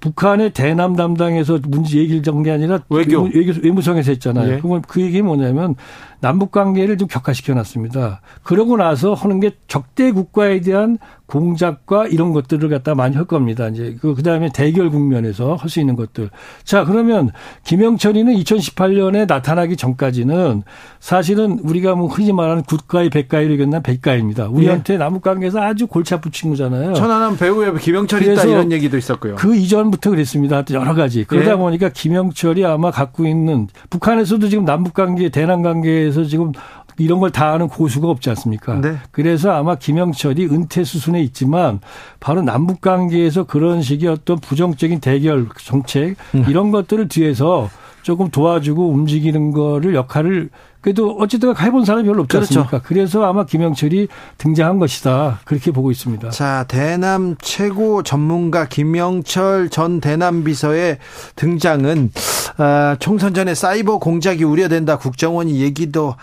북한의 0.00 0.52
대남 0.52 0.96
담당에서 0.96 1.58
문제 1.68 1.98
얘기를 1.98 2.22
전게 2.22 2.50
아니라 2.50 2.80
외교. 2.88 3.22
외교 3.22 3.52
외무성에서 3.62 4.12
했잖아요. 4.12 4.54
예. 4.54 4.58
그건 4.58 4.82
그 4.82 5.00
얘기 5.00 5.22
뭐냐면 5.22 5.74
남북 6.20 6.52
관계를 6.52 6.98
좀 6.98 7.08
격화시켜 7.08 7.54
놨습니다. 7.54 8.20
그러고 8.42 8.76
나서 8.76 9.14
하는 9.14 9.40
게 9.40 9.52
적대 9.66 10.12
국가에 10.12 10.60
대한 10.60 10.98
공작과 11.28 12.06
이런 12.08 12.32
것들을 12.32 12.68
갖다 12.68 12.94
많이 12.94 13.14
할 13.14 13.26
겁니다. 13.26 13.68
이제 13.68 13.96
그 14.00 14.14
그다음에 14.14 14.50
대결 14.52 14.90
국면에서 14.90 15.54
할 15.54 15.68
수 15.68 15.80
있는 15.80 15.96
것들. 15.96 16.30
자, 16.64 16.84
그러면 16.84 17.30
김영철이는 17.64 18.34
2018년에 18.36 19.28
나타나기 19.28 19.76
전까지는 19.76 20.62
사실은 20.98 21.58
우리가 21.62 21.94
뭐 21.94 22.08
흔히 22.08 22.32
말하는 22.32 22.62
국가의 22.62 23.10
백가이로 23.10 23.52
이겼나 23.52 23.80
백가입니다. 23.80 24.48
우리한테 24.48 24.94
예. 24.94 24.98
남북 24.98 25.22
관계에서 25.22 25.60
아주 25.60 25.86
골치 25.86 26.14
아픈 26.14 26.32
친구잖아요. 26.32 26.94
천안함 26.94 27.36
배우에 27.36 27.70
김영철이 27.78 28.32
있다 28.32 28.44
이런 28.44 28.72
얘기도 28.72 28.96
있었고요. 28.96 29.36
그 29.36 29.54
이전부터 29.54 30.10
그랬습니다. 30.10 30.64
여러 30.72 30.94
가지. 30.94 31.24
그러다 31.24 31.52
예. 31.52 31.56
보니까 31.56 31.90
김영철이 31.90 32.64
아마 32.64 32.90
갖고 32.90 33.26
있는 33.26 33.68
북한에서도 33.90 34.48
지금 34.48 34.64
남북 34.64 34.94
관계, 34.94 35.28
대남 35.28 35.60
관계에서 35.60 36.24
지금 36.24 36.52
이런 36.98 37.20
걸 37.20 37.30
다 37.30 37.52
아는 37.52 37.68
고수가 37.68 38.08
없지 38.08 38.30
않습니까? 38.30 38.80
네. 38.80 38.96
그래서 39.10 39.52
아마 39.52 39.76
김영철이 39.76 40.46
은퇴 40.46 40.82
수순에 40.84 41.20
있지만 41.22 41.80
바로 42.20 42.42
남북 42.42 42.80
관계에서 42.80 43.44
그런 43.44 43.82
식의 43.82 44.08
어떤 44.08 44.38
부정적인 44.38 45.00
대결 45.00 45.46
정책 45.62 46.16
음. 46.34 46.44
이런 46.48 46.70
것들을 46.70 47.08
뒤에서 47.08 47.68
조금 48.02 48.30
도와주고 48.30 48.88
움직이는 48.90 49.52
거를 49.52 49.94
역할을 49.94 50.48
그래도 50.80 51.16
어쨌든 51.18 51.54
해본 51.58 51.84
사람이 51.84 52.06
별로 52.06 52.22
없지 52.22 52.36
그렇죠. 52.36 52.60
않습니까? 52.60 52.80
그래서 52.86 53.24
아마 53.24 53.44
김영철이 53.44 54.08
등장한 54.38 54.78
것이다. 54.78 55.40
그렇게 55.44 55.70
보고 55.72 55.90
있습니다. 55.90 56.30
자, 56.30 56.64
대남 56.68 57.36
최고 57.42 58.02
전문가 58.02 58.66
김영철 58.66 59.68
전 59.70 60.00
대남 60.00 60.44
비서의 60.44 60.98
등장은 61.36 62.12
아, 62.58 62.96
총선 63.00 63.34
전에 63.34 63.54
사이버 63.54 63.98
공작이 63.98 64.44
우려된다. 64.44 64.98
국정원이 64.98 65.60
얘기도 65.60 66.14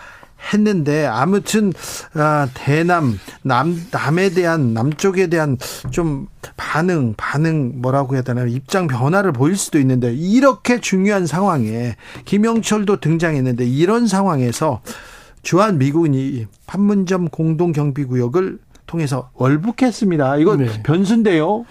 했는데 0.52 1.06
아무튼 1.06 1.72
아, 2.14 2.48
대남 2.54 3.18
남 3.42 3.76
남에 3.90 4.30
대한 4.30 4.74
남쪽에 4.74 5.26
대한 5.28 5.56
좀 5.90 6.26
반응 6.56 7.14
반응 7.16 7.72
뭐라고 7.76 8.14
해야 8.14 8.22
되나요 8.22 8.46
입장 8.46 8.86
변화를 8.86 9.32
보일 9.32 9.56
수도 9.56 9.78
있는데 9.78 10.14
이렇게 10.14 10.80
중요한 10.80 11.26
상황에 11.26 11.96
김영철도 12.24 13.00
등장했는데 13.00 13.66
이런 13.66 14.06
상황에서 14.06 14.80
주한 15.42 15.78
미군이 15.78 16.46
판문점 16.66 17.28
공동 17.28 17.72
경비 17.72 18.04
구역을 18.04 18.58
통해서 18.86 19.30
월북했습니다. 19.34 20.36
이거 20.38 20.56
네. 20.56 20.66
변수인데요. 20.84 21.64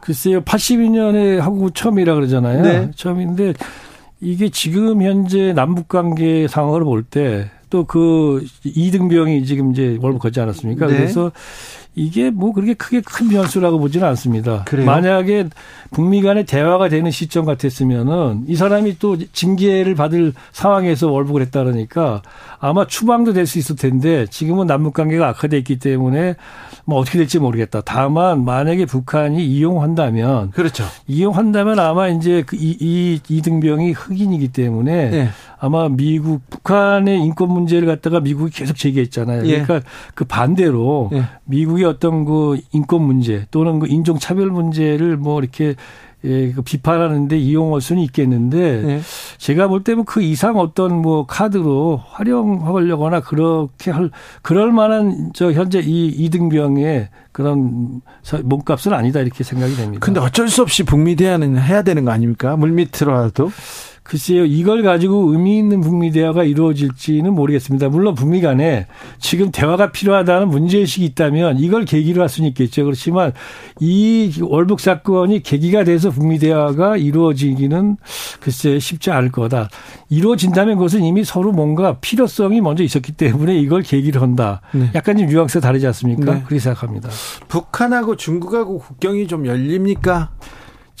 글쎄요, 0.00 0.42
82년에 0.42 1.38
한국 1.38 1.74
처음이라 1.74 2.14
그러잖아요. 2.14 2.62
네. 2.62 2.90
처음인데 2.94 3.54
이게 4.20 4.48
지금 4.48 5.02
현재 5.02 5.52
남북 5.52 5.88
관계 5.88 6.46
상황을 6.48 6.84
볼 6.84 7.02
때 7.02 7.50
또 7.72 7.84
그 7.84 8.44
이등병이 8.64 9.46
지금 9.46 9.72
이제 9.72 9.98
월북하지 10.02 10.40
않았습니까? 10.40 10.86
네. 10.88 10.96
그래서 10.96 11.32
이게 11.94 12.30
뭐 12.30 12.52
그렇게 12.52 12.72
크게 12.72 13.02
큰 13.02 13.28
변수라고 13.28 13.78
보지는 13.78 14.06
않습니다. 14.08 14.64
그래요? 14.64 14.86
만약에 14.86 15.48
북미 15.90 16.22
간의 16.22 16.46
대화가 16.46 16.88
되는 16.88 17.10
시점 17.10 17.44
같았으면은 17.44 18.44
이 18.48 18.56
사람이 18.56 18.98
또 18.98 19.18
징계를 19.32 19.94
받을 19.94 20.32
상황에서 20.52 21.10
월북을 21.10 21.42
했다 21.42 21.62
그러니까 21.64 22.22
아마 22.60 22.86
추방도 22.86 23.32
될 23.34 23.46
수 23.46 23.58
있을 23.58 23.76
텐데 23.76 24.26
지금은 24.30 24.66
남북 24.66 24.94
관계가 24.94 25.28
악화돼 25.28 25.58
있기 25.58 25.78
때문에 25.78 26.36
뭐 26.86 26.98
어떻게 26.98 27.18
될지 27.18 27.38
모르겠다. 27.38 27.82
다만 27.84 28.44
만약에 28.44 28.86
북한이 28.86 29.44
이용한다면 29.44 30.52
그렇죠. 30.52 30.84
이용한다면 31.08 31.78
아마 31.78 32.08
이제 32.08 32.42
그 32.46 32.56
이, 32.56 32.76
이 32.80 33.20
이등병이 33.28 33.92
흑인이기 33.92 34.48
때문에 34.48 35.10
네. 35.10 35.28
아마 35.58 35.88
미국 35.88 36.40
북한의 36.50 37.20
인권 37.20 37.50
문제 37.50 37.61
를 37.66 37.86
갖다가 37.86 38.20
미국이 38.20 38.50
계속 38.52 38.76
제기했잖아요. 38.76 39.46
예. 39.46 39.62
그러니까 39.62 39.80
그 40.14 40.24
반대로 40.24 41.10
예. 41.12 41.24
미국의 41.44 41.84
어떤 41.84 42.24
그 42.24 42.58
인권 42.72 43.02
문제 43.02 43.46
또는 43.50 43.78
그 43.78 43.86
인종 43.88 44.18
차별 44.18 44.50
문제를 44.50 45.16
뭐 45.16 45.40
이렇게 45.40 45.74
예, 46.24 46.52
그 46.52 46.62
비판하는데 46.62 47.36
이용할 47.36 47.80
수는 47.80 48.00
있겠는데 48.02 48.82
네. 48.82 49.00
제가 49.38 49.66
볼 49.66 49.82
때는 49.82 50.04
그 50.04 50.22
이상 50.22 50.56
어떤 50.56 51.02
뭐 51.02 51.26
카드로 51.26 52.00
활용하려거나 52.10 53.20
그렇게 53.20 53.90
할 53.90 54.10
그럴 54.40 54.70
만한 54.70 55.32
저 55.34 55.50
현재 55.50 55.80
이 55.80 56.06
이등병의 56.06 57.08
그런 57.32 58.02
몸값은 58.44 58.92
아니다 58.92 59.20
이렇게 59.20 59.42
생각이 59.42 59.74
됩니다. 59.74 60.04
근데 60.04 60.20
어쩔 60.20 60.48
수 60.48 60.62
없이 60.62 60.84
북미 60.84 61.16
대화는 61.16 61.58
해야 61.58 61.82
되는 61.82 62.04
거 62.04 62.12
아닙니까? 62.12 62.56
물밑으로라도. 62.56 63.50
글쎄요, 64.02 64.44
이걸 64.44 64.82
가지고 64.82 65.32
의미 65.32 65.58
있는 65.58 65.80
북미 65.80 66.10
대화가 66.10 66.42
이루어질지는 66.42 67.32
모르겠습니다. 67.34 67.88
물론 67.88 68.14
북미 68.14 68.40
간에 68.40 68.86
지금 69.18 69.52
대화가 69.52 69.92
필요하다는 69.92 70.48
문제의식이 70.48 71.04
있다면 71.06 71.60
이걸 71.60 71.84
계기로 71.84 72.20
할 72.20 72.28
수는 72.28 72.48
있겠죠. 72.48 72.84
그렇지만 72.84 73.32
이 73.78 74.32
월북 74.40 74.80
사건이 74.80 75.44
계기가 75.44 75.84
돼서 75.84 76.10
북미 76.10 76.38
대화가 76.40 76.96
이루어지기는 76.96 77.96
글쎄 78.40 78.78
쉽지 78.80 79.12
않을 79.12 79.30
거다. 79.30 79.68
이루어진다면 80.08 80.76
그것은 80.76 81.04
이미 81.04 81.24
서로 81.24 81.52
뭔가 81.52 81.98
필요성이 82.00 82.60
먼저 82.60 82.82
있었기 82.82 83.12
때문에 83.12 83.56
이걸 83.56 83.82
계기로 83.82 84.20
한다. 84.20 84.62
네. 84.72 84.90
약간 84.96 85.16
좀 85.16 85.28
뉘앙스가 85.28 85.60
다르지 85.60 85.86
않습니까? 85.86 86.34
네. 86.34 86.40
그렇게 86.40 86.58
생각합니다. 86.58 87.08
북한하고 87.46 88.16
중국하고 88.16 88.78
국경이 88.78 89.28
좀 89.28 89.46
열립니까? 89.46 90.30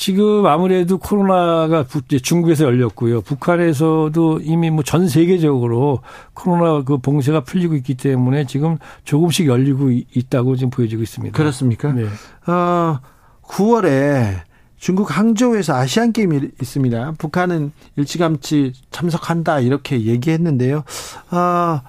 지금 0.02 0.46
아무래도 0.46 0.98
코로나가 0.98 1.86
중국에서 2.24 2.64
열렸고요. 2.64 3.20
북한에서도 3.20 4.40
이미 4.42 4.68
뭐 4.68 4.82
전 4.82 5.06
세계적으로 5.06 6.00
코로나 6.34 6.82
그 6.82 6.98
봉쇄가 6.98 7.44
풀리고 7.44 7.76
있기 7.76 7.94
때문에 7.94 8.44
지금 8.46 8.78
조금씩 9.04 9.46
열리고 9.46 9.92
있다고 9.92 10.56
지금 10.56 10.70
보여지고 10.70 11.02
있습니다. 11.02 11.36
그렇습니까? 11.36 11.92
네. 11.92 12.06
어, 12.48 12.98
9월에 13.42 14.40
중국 14.76 15.16
항저우에서 15.16 15.76
아시안 15.76 16.12
게임이 16.12 16.50
있습니다. 16.60 17.14
북한은 17.18 17.70
일찌감치 17.94 18.72
참석한다 18.90 19.60
이렇게 19.60 20.02
얘기했는데요. 20.02 20.82
아, 21.30 21.82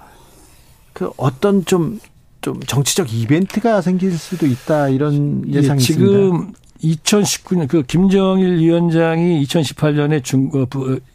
그 0.92 1.10
어떤 1.16 1.64
좀좀 1.64 2.60
정치적 2.64 3.12
이벤트가 3.12 3.80
생길 3.80 4.16
수도 4.16 4.46
있다 4.46 4.88
이런 4.90 5.42
예상이 5.52 5.80
예, 5.80 5.84
지금 5.84 6.06
있습니다. 6.06 6.63
2019년 6.84 7.68
그 7.68 7.82
김정일 7.82 8.58
위원장이 8.58 9.42
2018년에 9.44 10.22
중, 10.22 10.50
어, 10.54 10.66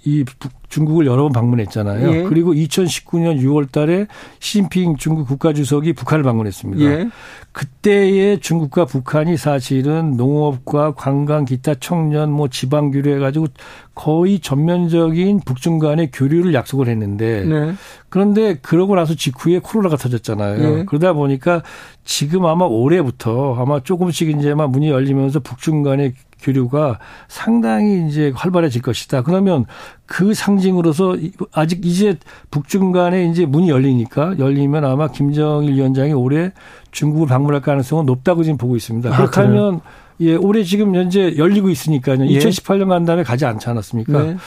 이 0.03 0.25
중국을 0.69 1.07
여러 1.07 1.23
번 1.23 1.33
방문했잖아요. 1.33 2.13
예. 2.13 2.23
그리고 2.23 2.53
2019년 2.53 3.41
6월 3.41 3.71
달에 3.71 4.07
시진핑 4.39 4.97
중국 4.97 5.27
국가주석이 5.27 5.93
북한을 5.93 6.23
방문했습니다. 6.23 6.83
예. 6.83 7.09
그때의 7.51 8.39
중국과 8.39 8.85
북한이 8.85 9.35
사실은 9.35 10.15
농업과 10.15 10.93
관광 10.93 11.45
기타 11.45 11.73
청년 11.75 12.31
뭐 12.31 12.47
지방 12.47 12.91
교류 12.91 13.15
해가지고 13.15 13.47
거의 13.95 14.39
전면적인 14.39 15.41
북중 15.45 15.79
간의 15.79 16.11
교류를 16.13 16.53
약속을 16.53 16.87
했는데 16.87 17.43
네. 17.43 17.73
그런데 18.07 18.57
그러고 18.61 18.95
나서 18.95 19.13
직후에 19.15 19.59
코로나가 19.59 19.97
터졌잖아요. 19.97 20.75
네. 20.75 20.85
그러다 20.85 21.13
보니까 21.13 21.63
지금 22.05 22.45
아마 22.45 22.65
올해부터 22.65 23.55
아마 23.55 23.81
조금씩 23.81 24.29
이제 24.29 24.53
막 24.53 24.71
문이 24.71 24.89
열리면서 24.89 25.39
북중 25.41 25.83
간의 25.83 26.13
교류가 26.41 26.99
상당히 27.27 28.07
이제 28.07 28.31
활발해질 28.35 28.81
것이다. 28.81 29.21
그러면 29.23 29.65
그 30.05 30.33
상징으로서 30.33 31.17
아직 31.51 31.85
이제 31.85 32.17
북중 32.51 32.91
간에 32.91 33.25
이제 33.27 33.45
문이 33.45 33.69
열리니까 33.69 34.39
열리면 34.39 34.85
아마 34.85 35.07
김정일 35.07 35.73
위원장이 35.73 36.13
올해 36.13 36.51
중국을 36.91 37.27
방문할 37.27 37.61
가능성은 37.61 38.05
높다고 38.05 38.43
지금 38.43 38.57
보고 38.57 38.75
있습니다. 38.75 39.09
아, 39.13 39.17
그렇다면 39.17 39.81
예, 40.21 40.35
올해 40.35 40.63
지금 40.63 40.95
현재 40.95 41.35
열리고 41.37 41.69
있으니까요. 41.69 42.25
예. 42.27 42.39
2018년 42.39 42.89
간 42.89 43.05
다음에 43.05 43.23
가지 43.23 43.45
않지 43.45 43.69
않았습니까? 43.69 44.23
네. 44.23 44.37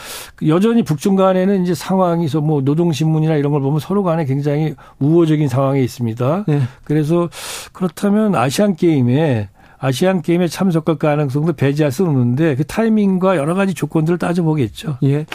여전히 0.47 0.83
북중 0.83 1.15
간에는 1.15 1.63
이제 1.63 1.73
상황이 1.73 2.27
뭐 2.43 2.61
노동신문이나 2.61 3.35
이런 3.35 3.51
걸 3.51 3.61
보면 3.61 3.79
서로 3.79 4.03
간에 4.03 4.25
굉장히 4.25 4.75
우호적인 4.99 5.47
상황에 5.47 5.81
있습니다. 5.81 6.45
네. 6.47 6.61
그래서 6.83 7.29
그렇다면 7.71 8.35
아시안 8.35 8.75
게임에 8.75 9.49
아시안 9.83 10.21
게임에 10.21 10.47
참석할 10.47 10.95
가능성도 10.95 11.51
배제할 11.53 11.91
수 11.91 12.05
없는데 12.05 12.55
그 12.55 12.63
타이밍과 12.63 13.35
여러 13.35 13.53
가지 13.53 13.73
조건들을 13.73 14.17
따져보겠죠. 14.17 14.97
예. 15.03 15.25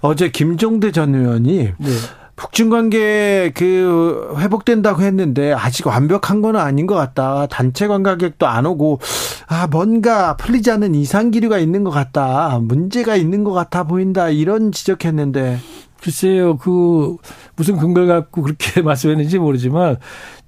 어제 0.00 0.28
김종대 0.28 0.90
전 0.90 1.14
의원이 1.14 1.58
네. 1.78 1.88
북중 2.34 2.68
관계 2.70 3.52
그 3.54 4.34
회복된다고 4.38 5.02
했는데 5.02 5.52
아직 5.52 5.86
완벽한 5.86 6.42
건 6.42 6.56
아닌 6.56 6.88
것 6.88 6.96
같다. 6.96 7.46
단체 7.46 7.86
관광객도 7.86 8.44
안 8.44 8.66
오고 8.66 8.98
아 9.46 9.68
뭔가 9.68 10.36
풀리지 10.36 10.72
않는 10.72 10.96
이상 10.96 11.30
기류가 11.30 11.58
있는 11.58 11.84
것 11.84 11.90
같다. 11.90 12.58
문제가 12.60 13.14
있는 13.14 13.44
것 13.44 13.52
같아 13.52 13.84
보인다. 13.84 14.30
이런 14.30 14.72
지적했는데 14.72 15.60
글쎄요, 16.02 16.56
그 16.56 17.16
무슨 17.54 17.76
근거를 17.76 18.08
갖고 18.08 18.42
그렇게 18.42 18.82
말씀했는지 18.82 19.38
모르지만 19.38 19.98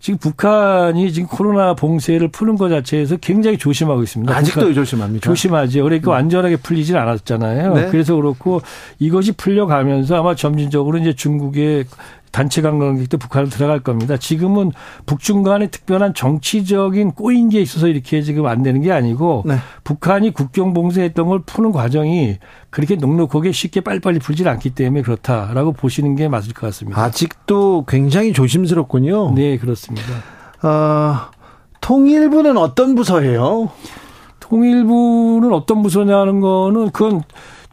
지금 0.00 0.18
북한이 0.18 1.12
지금 1.12 1.29
코로나 1.29 1.74
봉쇄를 1.74 2.29
푸는 2.29 2.57
것 2.57 2.68
자체에서 2.68 3.16
굉장히 3.18 3.57
조심하고 3.57 4.02
있습니다. 4.02 4.37
아직도 4.37 4.74
조심합니다. 4.74 5.24
조심하지. 5.24 5.81
그러니까 5.81 6.11
음. 6.11 6.12
완전하게 6.12 6.57
풀리진 6.57 6.96
않았잖아요. 6.96 7.74
네. 7.74 7.88
그래서 7.88 8.16
그렇고 8.16 8.62
이것이 8.98 9.33
풀려가면서 9.33 10.16
아마 10.16 10.35
점진적으로 10.35 10.98
이제 10.98 11.14
중국의 11.14 11.85
단체 12.35 12.62
관광객도 12.62 13.16
북한으로 13.16 13.49
들어갈 13.49 13.79
겁니다. 13.79 14.16
지금은 14.16 14.73
북중 15.07 15.44
간의 15.44 15.70
특별한 15.70 16.14
정치적인 16.14 17.12
꼬인 17.12 17.49
게 17.49 17.61
있어서 17.61 17.87
이렇게 17.87 18.23
지금 18.23 18.47
안 18.47 18.64
되는 18.64 18.83
게 18.83 18.90
아니고 18.90 19.44
네. 19.47 19.55
북한이 19.85 20.33
국경 20.33 20.75
봉쇄했던 20.75 21.29
걸 21.29 21.42
푸는 21.47 21.70
과정이 21.70 22.38
그렇게 22.70 22.97
넉넉하게 22.97 23.53
쉽게 23.53 23.83
빨리빨리 23.83 24.18
풀질 24.18 24.49
않기 24.49 24.70
때문에 24.70 25.03
그렇다라고 25.03 25.70
보시는 25.70 26.16
게 26.16 26.29
맞을 26.29 26.55
것 26.55 26.66
같습니다. 26.66 27.01
아직도 27.01 27.85
굉장히 27.87 28.33
조심스럽군요. 28.33 29.33
네, 29.37 29.57
그렇습니다. 29.57 30.12
어, 30.64 31.31
통일부는 31.81 32.57
어떤 32.57 32.97
부서예요? 32.97 33.70
통일부는 34.40 35.53
어떤 35.53 35.85
부서냐는 35.85 36.40
거는 36.40 36.90
그건 36.90 37.23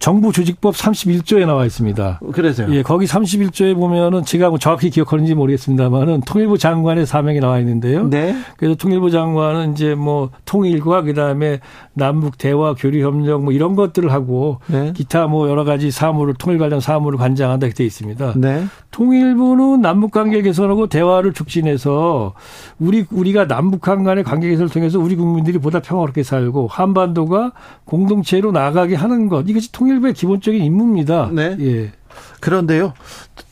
정부 0.01 0.31
조직법 0.31 0.73
31조에 0.73 1.45
나와 1.45 1.63
있습니다. 1.63 2.21
그래서요. 2.33 2.73
예, 2.73 2.81
거기 2.81 3.05
31조에 3.05 3.75
보면은 3.75 4.25
제가 4.25 4.49
뭐 4.49 4.57
정확히 4.57 4.89
기억하는지 4.89 5.35
모르겠습니다만은 5.35 6.21
통일부 6.21 6.57
장관의 6.57 7.05
사명이 7.05 7.39
나와 7.39 7.59
있는데요. 7.59 8.09
네. 8.09 8.35
그래서 8.57 8.73
통일부 8.73 9.11
장관은 9.11 9.73
이제 9.73 9.93
뭐 9.93 10.31
통일과 10.45 11.03
그다음에 11.03 11.59
남북 11.93 12.39
대화 12.39 12.73
교류 12.73 13.05
협력 13.05 13.43
뭐 13.43 13.53
이런 13.53 13.75
것들을 13.75 14.11
하고 14.11 14.59
네. 14.65 14.91
기타 14.93 15.27
뭐 15.27 15.47
여러 15.47 15.63
가지 15.63 15.91
사무를 15.91 16.33
통일 16.33 16.57
관련 16.57 16.79
사무를 16.79 17.19
관장한다 17.19 17.67
이렇게 17.67 17.77
돼 17.77 17.85
있습니다. 17.85 18.33
네. 18.37 18.65
통일부는 18.89 19.81
남북 19.81 20.09
관계 20.11 20.41
개선하고 20.41 20.87
대화를 20.87 21.33
촉진해서 21.33 22.33
우리 22.79 23.05
우리가 23.11 23.45
남북한 23.45 24.03
간의 24.03 24.23
관계 24.23 24.49
개선을 24.49 24.69
통해서 24.69 24.97
우리 24.97 25.15
국민들이 25.15 25.59
보다 25.59 25.79
평화롭게 25.79 26.23
살고 26.23 26.67
한반도가 26.67 27.51
공동체로 27.85 28.51
나가게 28.51 28.95
하는 28.95 29.29
것 29.29 29.47
이것이 29.47 29.71
통일 29.71 29.90
부의 29.99 30.13
기본적인 30.13 30.63
임무입니다. 30.63 31.30
네. 31.32 31.58
예. 31.60 31.91
그런데요. 32.39 32.93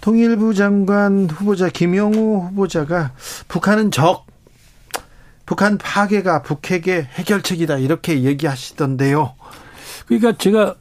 통일부 0.01 0.53
장관 0.53 1.29
후보자 1.29 1.69
김영우 1.69 2.47
후보자가 2.47 3.11
북한은 3.47 3.91
적 3.91 4.25
북한 5.45 5.77
파괴가 5.77 6.43
북핵의 6.43 7.07
해결책이다 7.13 7.77
이렇게 7.77 8.23
얘기하시던데요. 8.23 9.33
그러니까 10.05 10.33
제가 10.37 10.75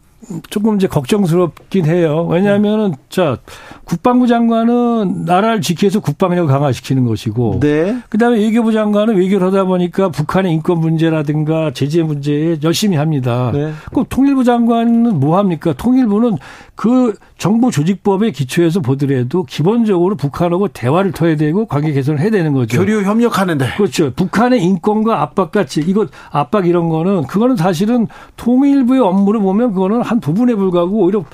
조금 0.50 0.76
이제 0.76 0.86
걱정스럽긴 0.88 1.86
해요. 1.86 2.26
왜냐하면은 2.28 2.94
자 3.08 3.38
국방부 3.84 4.26
장관은 4.26 5.24
나라를 5.24 5.60
지키해서 5.60 6.00
국방력을 6.00 6.52
강화시키는 6.52 7.06
것이고, 7.06 7.60
네. 7.60 7.96
그다음에 8.08 8.38
외교부 8.38 8.72
장관은 8.72 9.16
외교를 9.16 9.46
하다 9.46 9.64
보니까 9.64 10.10
북한의 10.10 10.52
인권 10.52 10.80
문제라든가 10.80 11.72
제재 11.72 12.02
문제에 12.02 12.58
열심히 12.64 12.96
합니다. 12.96 13.50
네. 13.54 13.72
그럼 13.90 14.06
통일부 14.08 14.44
장관은 14.44 15.20
뭐 15.20 15.38
합니까? 15.38 15.72
통일부는 15.72 16.36
그 16.78 17.12
정부 17.38 17.72
조직법에 17.72 18.30
기초해서 18.30 18.78
보더라도 18.78 19.42
기본적으로 19.42 20.14
북한하고 20.14 20.68
대화를 20.68 21.10
터야 21.10 21.34
되고 21.34 21.66
관계 21.66 21.90
개선을 21.90 22.20
해야 22.20 22.30
되는 22.30 22.52
거죠. 22.52 22.78
교류 22.78 23.02
협력하는데. 23.02 23.74
그렇죠. 23.76 24.12
북한의 24.14 24.62
인권과 24.62 25.20
압박 25.20 25.50
같이 25.50 25.82
이거 25.84 26.06
압박 26.30 26.68
이런 26.68 26.88
거는 26.88 27.24
그거는 27.24 27.56
사실은 27.56 28.06
통일부의 28.36 29.00
업무를 29.00 29.40
보면 29.40 29.72
그거는 29.72 30.02
한 30.02 30.20
부분에 30.20 30.54
불과하고 30.54 31.00
오히려 31.00 31.24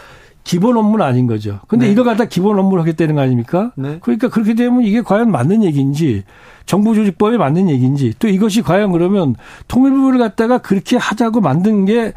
기본 0.45 0.79
업무는 0.79 1.05
아닌 1.05 1.27
거죠. 1.27 1.61
근데 1.69 1.87
네. 1.87 1.93
이걸 1.93 2.07
갖다 2.07 2.25
기본 2.25 2.59
업무를 2.59 2.81
하겠다는 2.81 3.15
거 3.15 3.21
아닙니까? 3.21 3.73
네. 3.77 3.99
그러니까 4.01 4.29
그렇게 4.29 4.55
되면 4.55 4.83
이게 4.83 5.03
과연 5.03 5.31
맞는 5.31 5.63
얘기인지 5.63 6.25
정부 6.65 6.95
조직법에 6.95 7.37
맞는 7.37 7.69
얘기인지 7.69 8.15
또 8.19 8.29
이것이 8.29 8.63
과연 8.63 8.93
그러면 8.93 9.37
통일부를 9.69 10.19
갖다가 10.19 10.57
그렇게 10.57 10.97
하자고 10.97 11.43
만든 11.43 11.85
게 11.85 12.15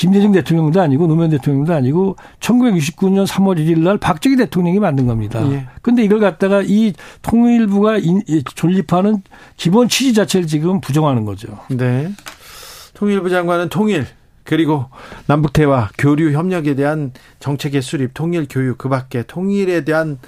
김대중 0.00 0.32
대통령도 0.32 0.80
아니고 0.80 1.06
노무현 1.06 1.28
대통령도 1.28 1.74
아니고 1.74 2.16
1969년 2.40 3.26
3월 3.26 3.58
1일 3.58 3.80
날 3.80 3.98
박정희 3.98 4.34
대통령이 4.36 4.78
만든 4.78 5.06
겁니다. 5.06 5.46
예. 5.52 5.66
근데 5.82 6.02
이걸 6.02 6.20
갖다가 6.20 6.62
이 6.64 6.94
통일부가 7.20 7.98
존립하는 8.54 9.22
기본 9.58 9.90
취지 9.90 10.14
자체를 10.14 10.46
지금 10.46 10.80
부정하는 10.80 11.26
거죠. 11.26 11.58
네. 11.68 12.10
통일부 12.94 13.28
장관은 13.28 13.68
통일 13.68 14.06
그리고 14.44 14.86
남북 15.26 15.52
대화 15.52 15.90
교류 15.98 16.32
협력에 16.32 16.74
대한 16.74 17.12
정책의 17.40 17.82
수립, 17.82 18.14
통일 18.14 18.46
교육, 18.48 18.78
그 18.78 18.88
밖에 18.88 19.22
통일에 19.22 19.84
대한 19.84 20.18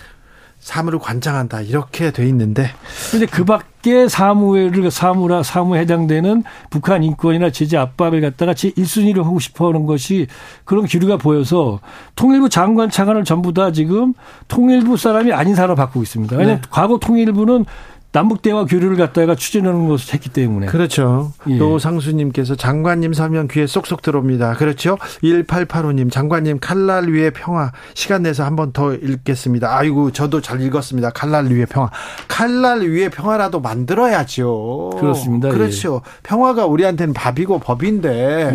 사무를 0.61 0.99
관장한다 0.99 1.63
이렇게 1.63 2.11
돼 2.11 2.29
있는데 2.29 2.69
근데 3.11 3.25
그밖 3.25 3.72
에 3.87 4.07
사무를 4.09 4.91
사무라 4.91 5.43
사무에 5.43 5.81
해당되는 5.81 6.45
북한 6.71 7.03
인권이나 7.03 7.51
제재 7.51 7.77
압박을 7.77 8.21
갖다가 8.21 8.55
제 8.55 8.71
1순위로 8.71 9.25
하고 9.25 9.41
싶어 9.41 9.69
하는 9.69 9.87
것이 9.87 10.29
그런 10.65 10.85
기류가 10.85 11.17
보여서 11.17 11.81
통일부 12.15 12.49
장관 12.49 12.91
차관을 12.91 13.25
전부 13.25 13.53
다 13.53 13.73
지금 13.73 14.15
통일부 14.47 14.97
사람이 14.97 15.33
아닌 15.33 15.55
사람을 15.57 15.75
바꾸고 15.75 16.03
있습니다. 16.03 16.37
왜냐하면 16.37 16.63
네. 16.63 16.69
과거 16.71 16.99
통일부는 16.99 17.65
남북 18.13 18.43
대화 18.43 18.65
교류를 18.67 18.97
갖다가 18.99 19.35
추진하는 19.35 19.89
것을 19.89 20.13
했기 20.15 20.29
때문에. 20.29 20.67
그렇죠. 20.67 21.33
예. 21.49 21.57
노상수님께서 21.57 22.57
장관님 22.57 23.15
설명 23.15 23.49
귀에 23.49 23.67
쏙쏙 23.67 24.03
들어옵니다. 24.03 24.55
그렇죠. 24.55 24.99
1885님 25.23 26.11
장관님 26.13 26.59
칼날 26.61 27.09
위의 27.09 27.31
평화 27.31 27.73
시간 27.95 28.23
내서 28.23 28.45
한 28.45 28.57
번 28.57 28.73
더 28.73 28.95
읽겠습니다. 28.95 29.77
아이고 29.77 30.13
저도 30.13 30.41
잘 30.41 30.61
읽었습니다. 30.61 31.11
칼날 31.11 31.47
위의 31.47 31.67
평화. 31.67 31.91
칼날 32.29 32.83
위의 32.83 33.11
평화라도 33.11 33.61
만들어야죠. 33.61 34.91
그렇습니다. 35.01 35.49
그렇죠. 35.49 36.03
예. 36.05 36.11
평화가 36.23 36.67
우리한테는 36.67 37.15
밥이고 37.15 37.59
법인데 37.61 38.53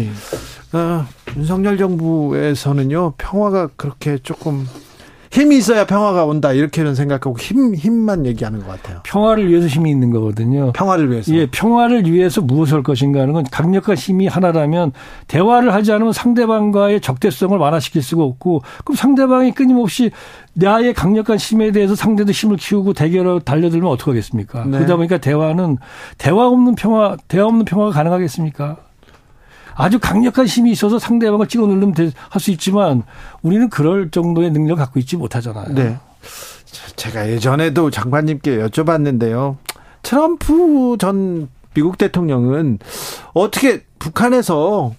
예. 0.73 0.77
어, 0.77 1.05
윤석열 1.35 1.77
정부에서는요 1.77 3.13
평화가 3.17 3.69
그렇게 3.75 4.17
조금 4.19 4.67
힘이 5.37 5.57
있어야 5.57 5.85
평화가 5.85 6.25
온다 6.25 6.51
이렇게는 6.51 6.95
생각하고 6.95 7.37
힘 7.37 7.75
힘만 7.75 8.25
얘기하는 8.25 8.59
것 8.59 8.67
같아요. 8.67 9.01
평화를 9.03 9.47
위해서 9.47 9.67
힘이 9.67 9.91
있는 9.91 10.09
거거든요. 10.09 10.71
평화를 10.71 11.11
위해서. 11.11 11.31
예, 11.35 11.45
평화를 11.45 12.11
위해서 12.11 12.41
무엇을 12.41 12.77
할 12.77 12.83
것인가 12.83 13.21
하는 13.21 13.33
건 13.33 13.43
강력한 13.51 13.95
힘이 13.95 14.25
하나라면 14.25 14.93
대화를 15.27 15.73
하지 15.75 15.91
않으면 15.91 16.11
상대방과의 16.11 17.01
적대성을 17.01 17.55
완화시킬 17.55 18.01
수가 18.01 18.23
없고 18.23 18.63
그럼 18.83 18.95
상대방이 18.95 19.51
끊임없이 19.51 20.09
나의 20.53 20.95
강력한 20.95 21.37
힘에 21.37 21.71
대해서 21.71 21.93
상대도 21.93 22.31
힘을 22.31 22.57
키우고 22.57 22.93
대결을 22.93 23.41
달려들면 23.41 23.91
어떡하겠습니까? 23.91 24.65
네. 24.65 24.71
그러다 24.71 24.95
보니까 24.95 25.19
대화는 25.19 25.77
대화 26.17 26.47
없는 26.47 26.73
평화, 26.73 27.15
대화 27.27 27.45
없는 27.45 27.65
평화가 27.65 27.91
가능하겠습니까? 27.91 28.86
아주 29.77 29.99
강력한 29.99 30.45
힘이 30.47 30.71
있어서 30.71 30.99
상대방을 30.99 31.47
찍어 31.47 31.67
누르면 31.67 31.93
할 32.29 32.39
수 32.41 32.51
있지만 32.51 33.03
우리는 33.41 33.69
그럴 33.69 34.11
정도의 34.11 34.51
능력을 34.51 34.75
갖고 34.83 34.99
있지 34.99 35.17
못하잖아요. 35.17 35.73
네. 35.73 35.97
제가 36.95 37.29
예전에도 37.29 37.89
장관님께 37.89 38.57
여쭤봤는데요. 38.57 39.57
트럼프 40.03 40.97
전 40.99 41.49
미국 41.73 41.97
대통령은 41.97 42.79
어떻게 43.33 43.83
북한에서 43.99 44.93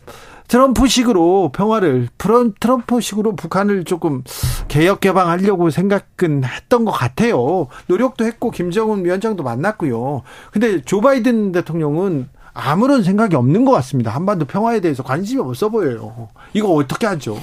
트럼프식으로 0.49 1.51
평화를 1.53 2.09
트럼프식으로 2.17 3.37
북한을 3.37 3.85
조금 3.85 4.23
개혁 4.69 5.01
개방하려고 5.01 5.71
생각은 5.71 6.45
했던 6.45 6.85
것 6.85 6.91
같아요. 6.91 7.67
노력도 7.87 8.25
했고 8.25 8.51
김정은 8.51 9.05
위원장도 9.05 9.43
만났고요. 9.43 10.23
근데 10.51 10.81
조 10.83 11.01
바이든 11.01 11.53
대통령은 11.53 12.29
아무런 12.55 13.03
생각이 13.03 13.37
없는 13.37 13.65
것 13.65 13.73
같습니다. 13.73 14.11
한반도 14.11 14.45
평화에 14.45 14.81
대해서 14.81 15.03
관심이 15.03 15.41
없어 15.41 15.69
보여요. 15.69 16.29
이거 16.53 16.69
어떻게 16.73 17.07
하죠? 17.07 17.39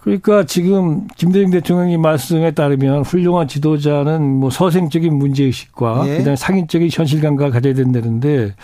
그러니까 0.00 0.44
지금 0.44 1.06
김대중 1.16 1.50
대통령이 1.50 1.98
말씀에 1.98 2.52
따르면 2.52 3.02
훌륭한 3.02 3.48
지도자는 3.48 4.22
뭐 4.22 4.48
서생적인 4.50 5.14
문제의식과 5.14 6.04
예. 6.06 6.16
그다음에 6.18 6.36
상인적인 6.36 6.88
현실 6.90 7.20
감각을 7.20 7.52
가져야 7.52 7.74
된다는데 7.74 8.54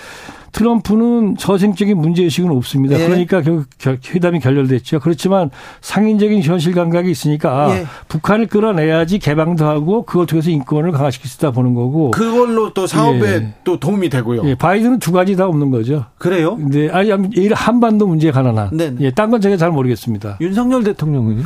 트럼프는 0.57 1.37
서생적인 1.39 1.99
문제의식은 1.99 2.51
없습니다. 2.51 2.99
예. 2.99 3.05
그러니까 3.05 3.43
결국 3.43 3.67
회담이 4.15 4.41
결렬됐죠. 4.41 5.01
그렇지만 5.01 5.51
상인적인 5.83 6.43
현실 6.43 6.73
감각이 6.73 7.11
있으니까 7.11 7.67
아, 7.67 7.77
예. 7.77 7.85
북한을 8.09 8.47
끌어내야지 8.47 9.19
개방도 9.19 9.67
하고 9.67 10.05
그걸 10.07 10.25
통해서 10.25 10.51
인권을 10.51 10.93
강화시킬 10.93 11.29
수 11.29 11.37
있다 11.37 11.51
보는 11.51 11.75
거고. 11.75 12.11
그걸로 12.11 12.73
또 12.73 12.87
사업에 12.87 13.27
예. 13.27 13.55
또 13.65 13.79
도움이 13.79 14.09
되고요. 14.09 14.49
예. 14.49 14.55
바이든은 14.55 14.99
두 14.99 15.13
가지 15.13 15.37
다 15.37 15.47
없는 15.47 15.71
거죠. 15.71 16.07
그래요? 16.17 16.57
네. 16.57 16.89
아니, 16.89 17.11
한반도 17.53 18.07
문제가 18.07 18.43
하나. 18.43 18.71
네. 18.73 18.95
예. 19.01 19.11
딴 19.11 19.31
건 19.31 19.43
제가 19.43 19.59
잘 19.59 19.71
모르겠습니다. 19.73 20.39
윤석열 20.41 20.85
대통령은요? 20.85 21.43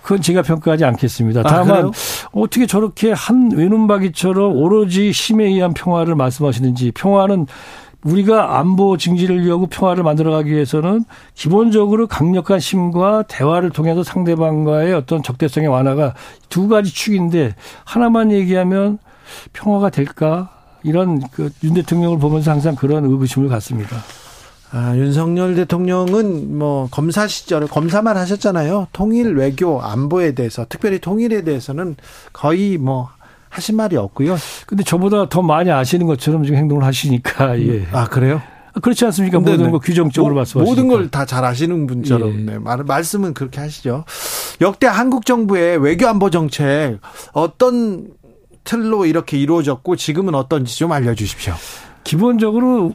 그건 0.00 0.22
제가 0.22 0.40
평가하지 0.42 0.84
않겠습니다. 0.84 1.40
아, 1.40 1.42
다만 1.42 1.86
아, 1.86 1.90
어떻게 2.32 2.66
저렇게 2.66 3.10
한 3.12 3.50
외눈박이처럼 3.52 4.54
오로지 4.56 5.10
힘에 5.10 5.46
의한 5.46 5.74
평화를 5.74 6.14
말씀하시는지 6.14 6.92
평화는 6.92 7.46
우리가 8.04 8.58
안보 8.58 8.96
증진을 8.96 9.44
위하고 9.44 9.66
평화를 9.66 10.04
만들어가기 10.04 10.50
위해서는 10.50 11.04
기본적으로 11.34 12.06
강력한 12.06 12.58
힘과 12.60 13.24
대화를 13.24 13.70
통해서 13.70 14.02
상대방과의 14.02 14.94
어떤 14.94 15.22
적대성의 15.22 15.68
완화가 15.68 16.14
두 16.48 16.68
가지 16.68 16.92
축인데 16.92 17.54
하나만 17.84 18.30
얘기하면 18.32 18.98
평화가 19.52 19.90
될까? 19.90 20.50
이런 20.84 21.20
그 21.30 21.50
윤 21.64 21.74
대통령을 21.74 22.18
보면서 22.18 22.52
항상 22.52 22.76
그런 22.76 23.04
의구심을 23.04 23.48
갖습니다. 23.48 23.96
아, 24.70 24.96
윤석열 24.96 25.54
대통령은 25.54 26.56
뭐 26.58 26.88
검사 26.90 27.26
시절에 27.26 27.66
검사만 27.66 28.16
하셨잖아요. 28.16 28.88
통일 28.92 29.34
외교 29.36 29.80
안보에 29.80 30.34
대해서 30.34 30.66
특별히 30.68 31.00
통일에 31.00 31.42
대해서는 31.42 31.96
거의 32.32 32.76
뭐 32.78 33.08
하신 33.48 33.76
말이 33.76 33.96
없고요. 33.96 34.36
근데 34.66 34.82
저보다 34.84 35.28
더 35.28 35.42
많이 35.42 35.70
아시는 35.70 36.06
것처럼 36.06 36.44
지금 36.44 36.58
행동을 36.58 36.84
하시니까 36.84 37.58
예. 37.60 37.86
아 37.92 38.06
그래요? 38.08 38.42
그렇지 38.82 39.06
않습니까? 39.06 39.38
모든 39.38 39.64
네. 39.64 39.70
거 39.70 39.78
규정적으로 39.78 40.34
말씀하시니까. 40.34 40.82
모든 40.82 40.88
걸 40.94 41.08
다 41.10 41.24
잘 41.24 41.44
아시는 41.44 41.86
분처럼 41.86 42.32
예. 42.32 42.42
네. 42.42 42.58
말, 42.58 42.84
말씀은 42.84 43.32
그렇게 43.32 43.60
하시죠. 43.60 44.04
역대 44.60 44.86
한국 44.86 45.24
정부의 45.24 45.78
외교 45.78 46.06
안보 46.06 46.28
정책 46.30 46.98
어떤 47.32 48.08
틀로 48.64 49.06
이렇게 49.06 49.38
이루어졌고 49.38 49.96
지금은 49.96 50.34
어떤지 50.34 50.76
좀 50.76 50.92
알려주십시오. 50.92 51.54
기본적으로 52.04 52.92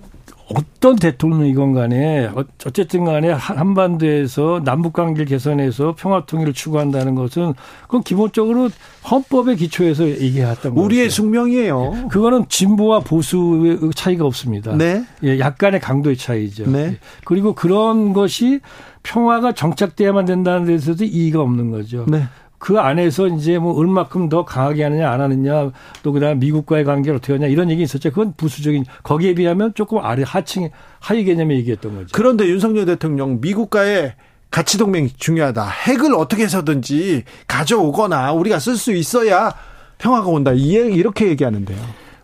어떤 0.55 0.95
대통령이건 0.95 1.73
간에 1.73 2.29
어쨌든 2.65 3.05
간에 3.05 3.29
한반도에서 3.29 4.61
남북 4.63 4.93
관계를 4.93 5.25
개선해서 5.25 5.95
평화 5.97 6.25
통일을 6.25 6.53
추구한다는 6.53 7.15
것은 7.15 7.53
그건 7.83 8.03
기본적으로 8.03 8.69
헌법의 9.09 9.57
기초에서 9.57 10.07
얘기했던 10.09 10.73
거죠. 10.73 10.85
우리의 10.85 11.09
숙명이에요. 11.09 12.07
그거는 12.09 12.45
진보와 12.49 13.01
보수의 13.01 13.79
차이가 13.95 14.25
없습니다. 14.25 14.75
네. 14.75 15.03
예, 15.23 15.39
약간의 15.39 15.79
강도의 15.79 16.17
차이죠. 16.17 16.69
네. 16.69 16.79
예. 16.79 16.97
그리고 17.25 17.53
그런 17.53 18.13
것이 18.13 18.59
평화가 19.03 19.53
정착돼야만 19.53 20.25
된다는 20.25 20.65
데서도 20.65 21.05
이의가 21.05 21.41
없는 21.41 21.71
거죠. 21.71 22.05
네. 22.07 22.23
그 22.61 22.79
안에서 22.79 23.27
이제 23.27 23.57
뭐 23.57 23.73
얼마큼 23.73 24.29
더 24.29 24.45
강하게 24.45 24.83
하느냐 24.83 25.09
안 25.09 25.19
하느냐 25.19 25.71
또 26.03 26.11
그다음 26.11 26.37
미국과의 26.37 26.85
관계를 26.85 27.17
어떻게 27.17 27.33
하냐 27.33 27.47
이런 27.47 27.71
얘기 27.71 27.81
있었죠. 27.81 28.11
그건 28.11 28.35
부수적인 28.37 28.85
거기에 29.01 29.33
비하면 29.33 29.73
조금 29.73 29.97
아래 29.97 30.23
하층 30.23 30.69
하위 30.99 31.23
개념의 31.23 31.57
얘기했던 31.57 31.95
거죠. 31.95 32.09
그런데 32.11 32.45
윤석열 32.45 32.85
대통령 32.85 33.41
미국과의 33.41 34.13
가치 34.51 34.77
동맹이 34.77 35.09
중요하다. 35.17 35.67
핵을 35.67 36.13
어떻게 36.13 36.43
해서든지 36.43 37.23
가져오거나 37.47 38.33
우리가 38.33 38.59
쓸 38.59 38.75
수 38.75 38.93
있어야 38.93 39.55
평화가 39.97 40.27
온다. 40.27 40.51
이렇게 40.51 41.29
얘기하는데요. 41.29 41.79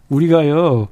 우리가요. 0.10 0.88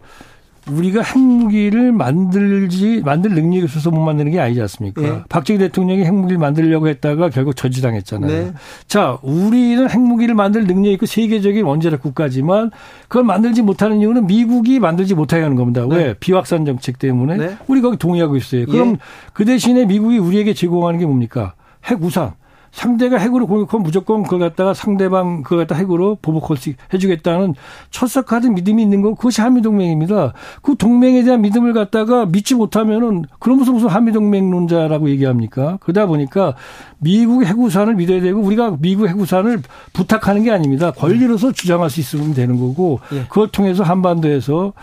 우리가 0.70 1.02
핵무기를 1.02 1.92
만들지 1.92 3.02
만들 3.06 3.36
능력이 3.36 3.64
없어서 3.64 3.92
못 3.92 4.02
만드는 4.02 4.32
게 4.32 4.40
아니지 4.40 4.62
않습니까? 4.62 5.02
네. 5.02 5.22
박정희 5.30 5.60
대통령이 5.60 6.04
핵무기를 6.04 6.38
만들려고 6.38 6.88
했다가 6.88 7.30
결국 7.30 7.56
저지당했잖아요. 7.56 8.32
네. 8.32 8.54
자, 8.88 9.18
우리는 9.22 9.90
핵무기를 9.90 10.34
만들 10.36 10.66
능력이 10.66 10.94
있고 10.94 11.06
세계적인 11.06 11.66
원자력 11.66 12.02
국가지만 12.02 12.72
그걸 13.08 13.24
만들지 13.24 13.62
못하는 13.62 14.00
이유는 14.00 14.28
미국이 14.28 14.80
만들지 14.80 15.14
못하게 15.14 15.44
하는 15.44 15.56
겁니다. 15.56 15.86
네. 15.88 15.96
왜? 15.96 16.14
비확산 16.20 16.66
정책 16.66 17.00
때문에 17.00 17.38
네. 17.38 17.58
우리 17.68 17.82
거기 17.82 17.98
동의하고 17.98 18.36
있어요. 18.36 18.66
그럼 18.66 18.94
예. 18.94 18.98
그 19.34 19.46
대신에 19.46 19.86
미국이 19.86 20.18
우리에게 20.18 20.54
제공하는 20.54 21.00
게 21.00 21.06
뭡니까? 21.06 21.54
핵 21.86 22.02
우산. 22.04 22.34
상대가 22.76 23.18
핵으로 23.18 23.48
공격하면 23.48 23.84
무조건 23.84 24.24
그걸 24.24 24.40
갖다가 24.40 24.74
상대방 24.74 25.44
그걸 25.44 25.60
갖다 25.60 25.76
핵으로 25.76 26.18
보복할 26.22 26.58
수 26.58 26.74
해주겠다는 26.94 27.56
철석하던 27.90 28.54
믿음이 28.54 28.84
있는 28.84 29.02
거 29.02 29.16
그것이 29.16 29.40
한미동맹입니다. 29.40 30.34
그 30.62 30.76
동맹에 30.76 31.24
대한 31.24 31.42
믿음을 31.42 31.72
갖다가 31.72 32.26
믿지 32.26 32.54
못하면은 32.54 33.24
무슨 33.40 33.76
무슨 33.76 33.88
한미동맹론자라고 33.88 35.10
얘기합니까? 35.10 35.78
그러다 35.80 36.06
보니까 36.06 36.56
미국 36.98 37.46
핵우산을 37.46 37.96
믿어야 37.96 38.20
되고 38.20 38.42
우리가 38.42 38.76
미국 38.80 39.08
핵우산을 39.08 39.62
부탁하는 39.94 40.44
게 40.44 40.52
아닙니다. 40.52 40.92
권리로서 40.92 41.54
주장할 41.54 41.90
수 41.90 42.02
있으면 42.02 42.34
되는 42.34 42.60
거고 42.60 43.00
예. 43.14 43.24
그걸 43.30 43.48
통해서 43.48 43.84
한반도에서 43.84 44.74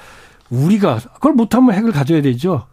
우리가 0.49 0.99
그걸 1.15 1.35
못하면 1.35 1.75
핵을 1.75 1.93
가져야 1.93 2.23
되죠. 2.23 2.65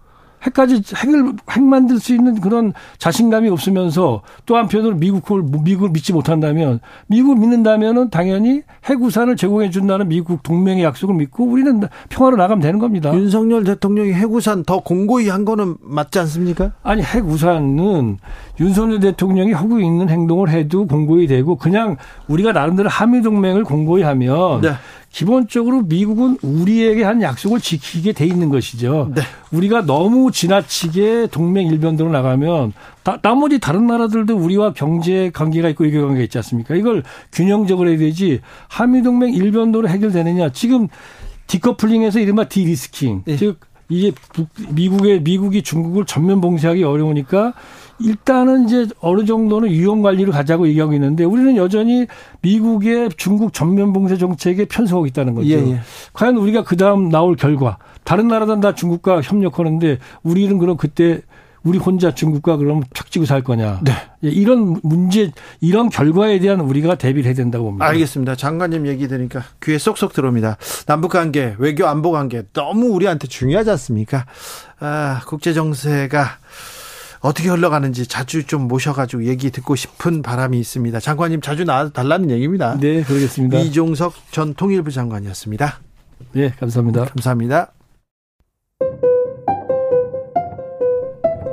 핵까지 0.43 0.81
핵을 0.95 1.33
핵 1.51 1.63
만들 1.63 1.99
수 1.99 2.13
있는 2.13 2.39
그런 2.39 2.73
자신감이 2.97 3.49
없으면서 3.49 4.21
또 4.45 4.57
한편으로 4.57 4.95
미국을 4.95 5.43
미국을 5.63 5.89
믿지 5.89 6.13
못한다면 6.13 6.79
미국을 7.07 7.37
믿는다면은 7.37 8.09
당연히 8.09 8.61
핵 8.85 9.01
우산을 9.01 9.35
제공해 9.35 9.69
준다는 9.69 10.07
미국 10.07 10.43
동맹의 10.43 10.83
약속을 10.83 11.15
믿고 11.15 11.45
우리는 11.45 11.81
평화로 12.09 12.37
나가면 12.37 12.61
되는 12.61 12.79
겁니다. 12.79 13.13
윤석열 13.13 13.63
대통령이 13.63 14.13
핵 14.13 14.31
우산 14.31 14.63
더 14.63 14.79
공고히 14.79 15.29
한 15.29 15.45
거는 15.45 15.75
맞지 15.81 16.19
않습니까? 16.19 16.71
아니 16.83 17.01
핵 17.01 17.25
우산은 17.25 18.17
윤석열 18.59 18.99
대통령이 18.99 19.53
하고 19.53 19.79
있는 19.79 20.09
행동을 20.09 20.49
해도 20.49 20.87
공고히 20.87 21.27
되고 21.27 21.55
그냥 21.55 21.97
우리가 22.27 22.51
나름대로 22.51 22.89
한미 22.89 23.21
동맹을 23.21 23.63
공고히 23.63 24.03
하면 24.03 24.61
네. 24.61 24.71
기본적으로 25.11 25.81
미국은 25.81 26.37
우리에게 26.41 27.03
한 27.03 27.21
약속을 27.21 27.59
지키게 27.59 28.13
돼 28.13 28.25
있는 28.25 28.49
것이죠. 28.49 29.11
네. 29.15 29.21
우리가 29.51 29.85
너무 29.85 30.31
지나치게 30.31 31.27
동맹 31.31 31.67
일변도로 31.67 32.11
나가면 32.11 32.73
다, 33.03 33.19
나머지 33.21 33.59
다른 33.59 33.87
나라들도 33.87 34.35
우리와 34.37 34.73
경제 34.73 35.31
관계가 35.31 35.69
있고 35.69 35.85
외교 35.85 36.01
관계가 36.01 36.23
있지 36.23 36.37
않습니까? 36.37 36.75
이걸 36.75 37.03
균형적으로 37.31 37.89
해야 37.89 37.97
되지 37.97 38.41
한미 38.67 39.01
동맹 39.01 39.33
일변도로 39.33 39.89
해결되느냐? 39.89 40.51
지금 40.51 40.87
디커플링에서 41.47 42.19
이른바 42.19 42.47
디리스킹, 42.47 43.23
네. 43.25 43.35
즉 43.35 43.59
이게 43.89 44.11
미국의 44.69 45.23
미국이 45.23 45.63
중국을 45.63 46.05
전면 46.05 46.41
봉쇄하기 46.41 46.83
어려우니까 46.83 47.53
일단은 47.99 48.65
이제 48.65 48.87
어느 49.01 49.25
정도는 49.25 49.69
위험 49.69 50.01
관리를 50.01 50.31
가자고 50.31 50.67
얘기하고 50.67 50.93
있는데 50.93 51.23
우리는 51.23 51.55
여전히 51.57 52.07
미국의 52.41 53.09
중국 53.17 53.53
전면 53.53 53.93
봉쇄 53.93 54.17
정책에 54.17 54.65
편성하고 54.65 55.05
있다는 55.07 55.35
거죠. 55.35 55.49
예, 55.49 55.55
예. 55.55 55.79
과연 56.13 56.37
우리가 56.37 56.63
그 56.63 56.77
다음 56.77 57.09
나올 57.09 57.35
결과 57.35 57.77
다른 58.03 58.27
나라들은 58.27 58.61
다 58.61 58.73
중국과 58.73 59.21
협력하는데 59.21 59.99
우리는 60.23 60.57
그럼 60.57 60.77
그때 60.77 61.21
우리 61.63 61.77
혼자 61.77 62.15
중국과 62.15 62.57
그럼 62.57 62.81
척지고 62.93 63.25
살 63.25 63.43
거냐. 63.43 63.81
네. 63.83 63.91
예, 64.23 64.29
이런 64.29 64.79
문제, 64.81 65.31
이런 65.59 65.89
결과에 65.89 66.39
대한 66.39 66.61
우리가 66.61 66.95
대비를 66.95 67.27
해야 67.27 67.33
된다고 67.33 67.65
봅니다. 67.65 67.85
알겠습니다. 67.85 68.35
장관님 68.35 68.87
얘기 68.87 69.07
들으니까 69.07 69.43
귀에 69.61 69.77
쏙쏙 69.77 70.13
들어옵니다. 70.13 70.57
남북 70.85 71.11
관계, 71.11 71.55
외교 71.59 71.85
안보 71.85 72.11
관계 72.11 72.43
너무 72.53 72.87
우리한테 72.87 73.27
중요하지 73.27 73.71
않습니까? 73.71 74.25
아, 74.79 75.21
국제 75.27 75.53
정세가 75.53 76.37
어떻게 77.21 77.49
흘러가는지 77.49 78.07
자주 78.07 78.45
좀 78.45 78.67
모셔가지고 78.67 79.25
얘기 79.25 79.51
듣고 79.51 79.75
싶은 79.75 80.21
바람이 80.21 80.57
있습니다. 80.59 80.99
장관님 80.99 81.41
자주 81.41 81.63
나와달라는 81.65 82.31
얘기입니다. 82.31 82.77
네, 82.79 83.03
그러겠습니다. 83.03 83.59
이종석 83.59 84.13
전 84.31 84.53
통일부 84.53 84.91
장관이었습니다. 84.91 85.79
네, 86.33 86.49
감사합니다. 86.59 87.05
감사합니다. 87.05 87.73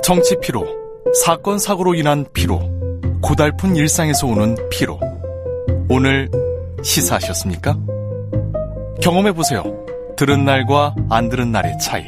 정치 0.03 0.37
피로, 0.41 0.65
사건 1.25 1.59
사고로 1.59 1.95
인한 1.95 2.25
피로, 2.33 2.61
고달픈 3.21 3.75
일상에서 3.75 4.27
오는 4.27 4.55
피로. 4.69 4.99
오늘 5.89 6.29
시사하셨습니까? 6.81 7.77
경험해 9.01 9.33
보세요. 9.33 9.63
들은 10.15 10.45
날과 10.45 10.95
안 11.09 11.27
들은 11.27 11.51
날의 11.51 11.77
차이. 11.79 12.07